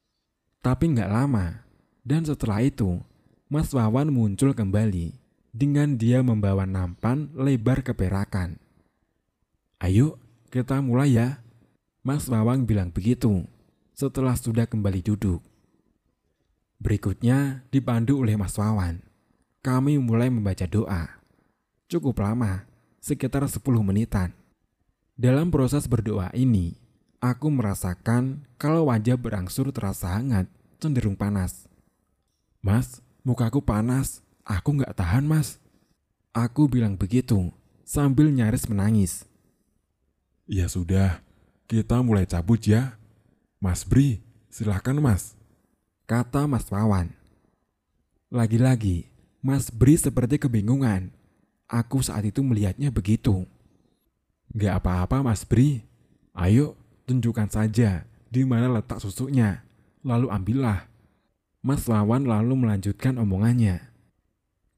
Tapi 0.60 0.92
nggak 0.92 1.08
lama, 1.08 1.64
dan 2.04 2.28
setelah 2.28 2.60
itu, 2.60 3.00
Mas 3.48 3.72
Wawan 3.72 4.12
muncul 4.12 4.52
kembali 4.52 5.16
dengan 5.48 5.96
dia 5.96 6.20
membawa 6.20 6.68
nampan 6.68 7.32
lebar 7.32 7.80
keperakan. 7.80 8.60
Ayo, 9.80 10.20
kita 10.48 10.78
mulai 10.80 11.18
ya, 11.18 11.42
Mas 12.06 12.30
Wawang 12.30 12.64
bilang 12.64 12.94
begitu 12.94 13.46
setelah 13.96 14.36
sudah 14.36 14.68
kembali 14.68 15.00
duduk. 15.02 15.40
Berikutnya 16.76 17.64
dipandu 17.72 18.20
oleh 18.20 18.36
Mas 18.36 18.54
Wawan. 18.60 19.00
Kami 19.64 19.96
mulai 19.96 20.28
membaca 20.28 20.68
doa. 20.68 21.18
Cukup 21.88 22.20
lama, 22.20 22.68
sekitar 23.00 23.42
10 23.48 23.58
menitan. 23.80 24.36
Dalam 25.16 25.48
proses 25.48 25.88
berdoa 25.88 26.28
ini, 26.36 26.76
aku 27.24 27.48
merasakan 27.48 28.44
kalau 28.60 28.92
wajah 28.92 29.16
berangsur 29.16 29.72
terasa 29.72 30.12
hangat, 30.12 30.46
cenderung 30.76 31.16
panas. 31.16 31.64
Mas, 32.60 33.00
mukaku 33.24 33.64
panas, 33.64 34.20
aku 34.44 34.76
nggak 34.76 34.92
tahan 34.92 35.24
mas. 35.24 35.56
Aku 36.36 36.68
bilang 36.68 37.00
begitu, 37.00 37.48
sambil 37.88 38.28
nyaris 38.28 38.68
menangis. 38.68 39.24
Ya 40.46 40.70
sudah, 40.70 41.26
kita 41.66 41.98
mulai 42.06 42.22
cabut 42.22 42.62
ya. 42.62 42.94
Mas 43.58 43.82
Bri, 43.82 44.22
silahkan 44.46 44.94
mas. 44.94 45.34
Kata 46.06 46.46
Mas 46.46 46.70
Wawan. 46.70 47.10
Lagi-lagi, 48.30 49.10
Mas 49.42 49.74
Bri 49.74 49.98
seperti 49.98 50.38
kebingungan. 50.38 51.10
Aku 51.66 51.98
saat 51.98 52.22
itu 52.22 52.46
melihatnya 52.46 52.94
begitu. 52.94 53.42
Gak 54.54 54.86
apa-apa 54.86 55.26
Mas 55.26 55.42
Bri. 55.42 55.82
Ayo, 56.30 56.78
tunjukkan 57.10 57.50
saja 57.50 58.06
di 58.30 58.46
mana 58.46 58.70
letak 58.70 59.02
susunya. 59.02 59.66
Lalu 60.06 60.30
ambillah. 60.30 60.86
Mas 61.58 61.82
Wawan 61.90 62.22
lalu 62.22 62.54
melanjutkan 62.54 63.18
omongannya. 63.18 63.82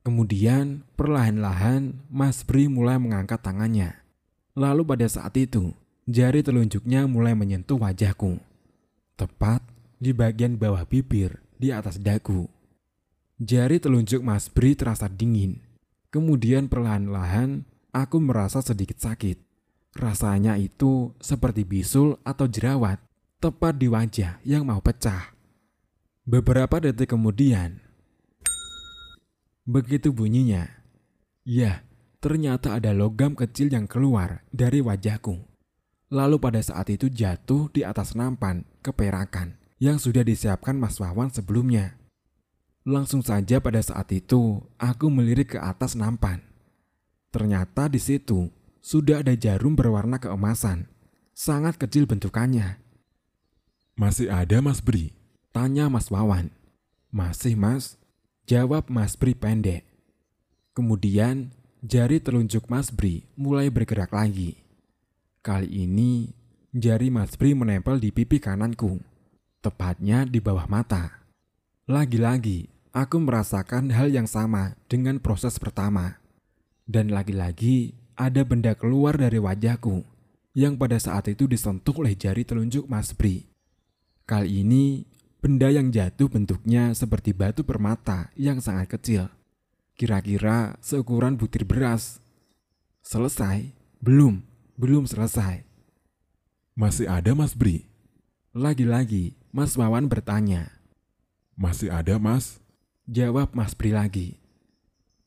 Kemudian, 0.01 0.89
perlahan-lahan 0.97 1.93
Mas 2.09 2.41
Bri 2.41 2.73
mulai 2.73 2.97
mengangkat 2.97 3.45
tangannya. 3.45 3.98
Lalu 4.59 4.83
pada 4.83 5.07
saat 5.07 5.39
itu, 5.39 5.71
Jari 6.09 6.41
telunjuknya 6.41 7.05
mulai 7.05 7.37
menyentuh 7.37 7.77
wajahku. 7.77 8.41
Tepat 9.13 9.61
di 10.01 10.17
bagian 10.17 10.57
bawah 10.57 10.89
bibir 10.89 11.37
di 11.61 11.69
atas 11.69 12.01
dagu. 12.01 12.49
Jari 13.37 13.77
telunjuk 13.77 14.25
Mas 14.25 14.49
Bri 14.49 14.73
terasa 14.73 15.05
dingin. 15.05 15.61
Kemudian 16.09 16.73
perlahan-lahan 16.73 17.69
aku 17.93 18.25
merasa 18.25 18.65
sedikit 18.65 18.97
sakit. 18.97 19.37
Rasanya 20.01 20.57
itu 20.57 21.13
seperti 21.21 21.69
bisul 21.69 22.17
atau 22.25 22.49
jerawat 22.49 23.05
tepat 23.37 23.77
di 23.77 23.93
wajah 23.93 24.41
yang 24.49 24.65
mau 24.65 24.81
pecah. 24.81 25.37
Beberapa 26.25 26.81
detik 26.81 27.13
kemudian, 27.13 27.85
begitu 29.69 30.09
bunyinya. 30.09 30.73
Ya, 31.45 31.85
ternyata 32.19 32.75
ada 32.79 32.91
logam 32.95 33.39
kecil 33.39 33.71
yang 33.71 33.87
keluar 33.87 34.43
dari 34.51 34.83
wajahku 34.83 35.49
lalu 36.09 36.37
pada 36.41 36.61
saat 36.65 36.89
itu 36.89 37.13
jatuh 37.13 37.69
di 37.73 37.85
atas 37.85 38.17
nampan 38.17 38.65
keperakan 38.81 39.61
yang 39.79 40.01
sudah 40.01 40.27
disiapkan 40.27 40.75
Mas 40.75 40.99
Wawan 40.99 41.31
sebelumnya. 41.31 41.95
Langsung 42.89 43.21
saja 43.21 43.61
pada 43.61 43.79
saat 43.85 44.09
itu 44.17 44.65
aku 44.81 45.07
melirik 45.13 45.55
ke 45.57 45.59
atas 45.61 45.95
nampan. 45.95 46.41
Ternyata 47.29 47.93
di 47.93 48.01
situ 48.01 48.49
sudah 48.81 49.21
ada 49.21 49.37
jarum 49.37 49.77
berwarna 49.77 50.17
keemasan, 50.17 50.89
sangat 51.37 51.77
kecil 51.77 52.09
bentukannya. 52.09 52.81
Masih 53.93 54.33
ada 54.33 54.65
Mas 54.65 54.81
Bri? 54.81 55.13
Tanya 55.53 55.93
Mas 55.93 56.09
Wawan. 56.09 56.49
Masih 57.13 57.59
Mas, 57.59 58.01
jawab 58.49 58.89
Mas 58.89 59.19
Bri 59.21 59.37
pendek. 59.37 59.85
Kemudian 60.73 61.53
jari 61.85 62.19
telunjuk 62.19 62.67
Mas 62.67 62.91
Bri 62.91 63.27
mulai 63.39 63.71
bergerak 63.71 64.11
lagi. 64.11 64.59
Kali 65.43 65.71
ini, 65.71 66.29
jari 66.75 67.09
Mas 67.09 67.39
Bri 67.39 67.55
menempel 67.55 68.03
di 68.03 68.11
pipi 68.11 68.43
kananku. 68.43 68.99
tepatnya 69.59 70.23
di 70.23 70.39
bawah 70.39 70.71
mata. 70.71 71.27
Lagi-lagi, 71.91 72.71
aku 72.95 73.19
merasakan 73.19 73.91
hal 73.91 74.07
yang 74.07 74.31
sama 74.31 74.79
dengan 74.87 75.19
proses 75.19 75.59
pertama. 75.59 76.23
Dan 76.87 77.11
lagi-lagi, 77.11 77.99
ada 78.15 78.47
benda 78.47 78.79
keluar 78.79 79.19
dari 79.19 79.43
wajahku 79.43 80.07
yang 80.55 80.79
pada 80.79 80.95
saat 81.03 81.27
itu 81.27 81.51
disentuh 81.51 81.91
oleh 81.99 82.15
jari 82.15 82.47
telunjuk 82.47 82.87
Mas 82.87 83.11
Bri. 83.11 83.51
Kali 84.31 84.63
ini, 84.63 85.03
benda 85.43 85.75
yang 85.75 85.91
jatuh 85.91 86.31
bentuknya 86.31 86.95
seperti 86.95 87.35
batu 87.35 87.67
permata 87.67 88.31
yang 88.39 88.63
sangat 88.63 88.95
kecil. 88.95 89.27
Kira-kira 89.99 90.79
seukuran 90.79 91.35
butir 91.35 91.67
beras. 91.67 92.23
Selesai? 93.03 93.75
Belum, 93.99 94.47
belum 94.79 95.11
selesai. 95.11 95.67
Masih 96.79 97.11
ada 97.11 97.35
Mas 97.35 97.59
Bri? 97.59 97.91
Lagi-lagi, 98.55 99.35
Mas 99.51 99.75
Wawan 99.75 100.07
bertanya. 100.07 100.71
Masih 101.59 101.91
ada 101.91 102.15
Mas? 102.23 102.63
Jawab 103.11 103.59
Mas 103.59 103.75
Bri 103.75 103.91
lagi. 103.91 104.39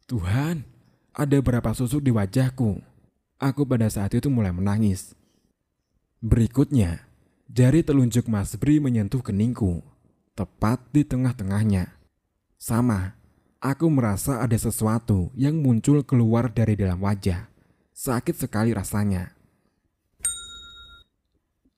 Tuhan, 0.08 0.64
ada 1.12 1.38
berapa 1.44 1.76
susuk 1.76 2.00
di 2.00 2.16
wajahku? 2.16 2.80
Aku 3.44 3.68
pada 3.68 3.92
saat 3.92 4.16
itu 4.16 4.32
mulai 4.32 4.56
menangis. 4.56 5.12
Berikutnya, 6.24 7.04
jari 7.52 7.84
telunjuk 7.84 8.32
Mas 8.32 8.56
Bri 8.56 8.80
menyentuh 8.80 9.20
keningku, 9.20 9.84
tepat 10.32 10.80
di 10.96 11.04
tengah-tengahnya. 11.04 11.92
Sama, 12.56 13.20
aku 13.62 13.86
merasa 13.94 14.42
ada 14.42 14.58
sesuatu 14.58 15.30
yang 15.38 15.62
muncul 15.62 16.02
keluar 16.02 16.50
dari 16.50 16.74
dalam 16.74 16.98
wajah. 17.00 17.48
Sakit 17.94 18.34
sekali 18.34 18.74
rasanya. 18.74 19.38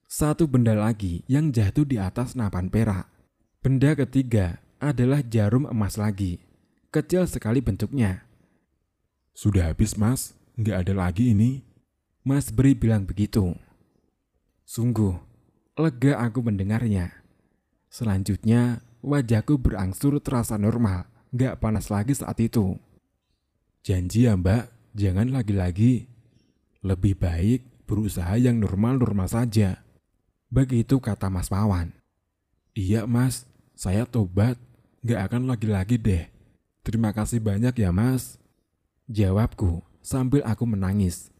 Satu 0.08 0.48
benda 0.48 0.72
lagi 0.72 1.20
yang 1.28 1.52
jatuh 1.52 1.84
di 1.84 2.00
atas 2.00 2.32
napan 2.32 2.72
perak. 2.72 3.04
Benda 3.60 3.92
ketiga 3.92 4.64
adalah 4.80 5.20
jarum 5.20 5.68
emas 5.68 6.00
lagi. 6.00 6.40
Kecil 6.88 7.28
sekali 7.28 7.60
bentuknya. 7.60 8.24
Sudah 9.34 9.74
habis 9.74 9.98
Mas, 9.98 10.32
nggak 10.56 10.86
ada 10.86 10.94
lagi 10.94 11.34
ini. 11.34 11.66
Mas 12.24 12.48
Bri 12.48 12.72
bilang 12.72 13.04
begitu. 13.04 13.52
Sungguh, 14.64 15.18
lega 15.76 16.16
aku 16.22 16.40
mendengarnya. 16.40 17.10
Selanjutnya, 17.90 18.80
wajahku 19.02 19.58
berangsur 19.58 20.22
terasa 20.22 20.54
normal, 20.56 21.10
nggak 21.34 21.58
panas 21.58 21.90
lagi 21.90 22.14
saat 22.14 22.38
itu. 22.38 22.78
Janji 23.82 24.30
ya 24.30 24.38
mbak, 24.38 24.70
jangan 24.94 25.34
lagi-lagi. 25.34 26.06
Lebih 26.86 27.18
baik 27.18 27.60
berusaha 27.90 28.38
yang 28.38 28.62
normal-normal 28.62 29.26
saja. 29.26 29.82
Begitu 30.48 31.02
kata 31.02 31.26
Mas 31.26 31.50
Wawan. 31.50 31.90
Iya 32.78 33.10
mas, 33.10 33.50
saya 33.74 34.06
tobat, 34.06 34.54
nggak 35.02 35.20
akan 35.26 35.42
lagi-lagi 35.50 35.98
deh. 35.98 36.24
Terima 36.86 37.10
kasih 37.10 37.42
banyak 37.42 37.74
ya 37.74 37.90
mas. 37.90 38.38
Jawabku 39.10 39.82
sambil 40.00 40.46
aku 40.46 40.64
menangis. 40.64 41.34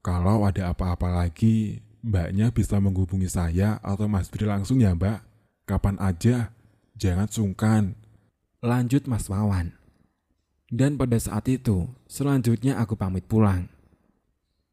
Kalau 0.00 0.44
ada 0.48 0.72
apa-apa 0.72 1.12
lagi, 1.12 1.84
mbaknya 2.00 2.48
bisa 2.50 2.80
menghubungi 2.80 3.28
saya 3.28 3.76
atau 3.84 4.08
Mas 4.08 4.32
Bri 4.32 4.48
langsung 4.48 4.80
ya 4.80 4.96
mbak. 4.96 5.20
Kapan 5.68 6.00
aja, 6.00 6.50
jangan 6.96 7.28
sungkan. 7.28 7.94
Lanjut 8.60 9.08
Mas 9.08 9.24
Wawan. 9.32 9.72
Dan 10.68 11.00
pada 11.00 11.16
saat 11.16 11.48
itu, 11.48 11.88
selanjutnya 12.04 12.76
aku 12.76 12.92
pamit 12.92 13.24
pulang. 13.24 13.72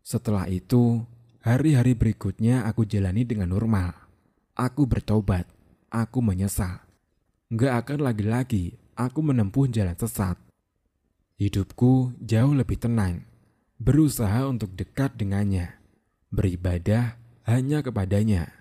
Setelah 0.04 0.44
itu, 0.52 1.08
hari-hari 1.40 1.96
berikutnya 1.96 2.68
aku 2.68 2.84
jalani 2.84 3.24
dengan 3.24 3.48
normal. 3.56 3.96
Aku 4.60 4.92
bertobat, 4.92 5.48
aku 5.88 6.20
menyesal. 6.20 6.84
Nggak 7.48 7.74
akan 7.88 8.00
lagi-lagi 8.04 8.76
aku 9.00 9.24
menempuh 9.24 9.72
jalan 9.72 9.96
sesat. 9.96 10.36
Hidupku 11.40 12.12
jauh 12.20 12.52
lebih 12.52 12.84
tenang, 12.84 13.24
berusaha 13.80 14.52
untuk 14.52 14.76
dekat 14.76 15.16
dengannya, 15.16 15.80
beribadah 16.28 17.16
hanya 17.48 17.80
kepadanya. 17.80 18.52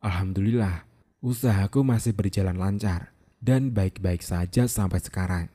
Alhamdulillah, 0.00 0.88
usahaku 1.20 1.84
masih 1.84 2.16
berjalan 2.16 2.56
lancar 2.56 3.13
dan 3.44 3.76
baik-baik 3.76 4.24
saja 4.24 4.64
sampai 4.64 5.04
sekarang. 5.04 5.46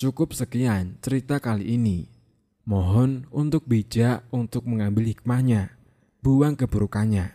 Cukup 0.00 0.32
sekian 0.32 0.96
cerita 1.04 1.36
kali 1.36 1.76
ini. 1.76 2.08
Mohon 2.64 3.28
untuk 3.28 3.68
bijak 3.68 4.24
untuk 4.32 4.64
mengambil 4.64 5.12
hikmahnya, 5.12 5.76
buang 6.24 6.56
keburukannya. 6.56 7.32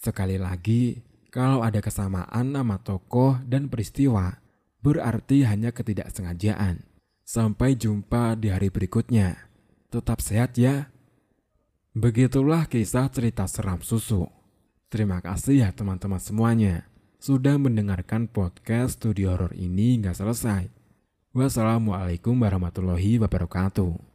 Sekali 0.00 0.40
lagi, 0.40 1.00
kalau 1.28 1.60
ada 1.60 1.80
kesamaan 1.80 2.52
nama 2.52 2.80
tokoh 2.80 3.40
dan 3.44 3.68
peristiwa, 3.68 4.40
berarti 4.80 5.44
hanya 5.44 5.72
ketidaksengajaan. 5.72 6.84
Sampai 7.24 7.76
jumpa 7.76 8.36
di 8.36 8.52
hari 8.52 8.68
berikutnya. 8.68 9.48
Tetap 9.88 10.20
sehat 10.20 10.60
ya. 10.60 10.92
Begitulah 11.96 12.68
kisah 12.68 13.08
cerita 13.08 13.48
seram 13.48 13.80
susu. 13.80 14.28
Terima 14.92 15.24
kasih 15.24 15.64
ya 15.64 15.68
teman-teman 15.72 16.20
semuanya 16.20 16.84
sudah 17.24 17.56
mendengarkan 17.56 18.28
podcast 18.28 19.00
studio 19.00 19.32
horor 19.32 19.56
ini 19.56 19.96
nggak 19.96 20.12
selesai. 20.12 20.68
Wassalamualaikum 21.32 22.36
warahmatullahi 22.36 23.16
wabarakatuh. 23.16 24.13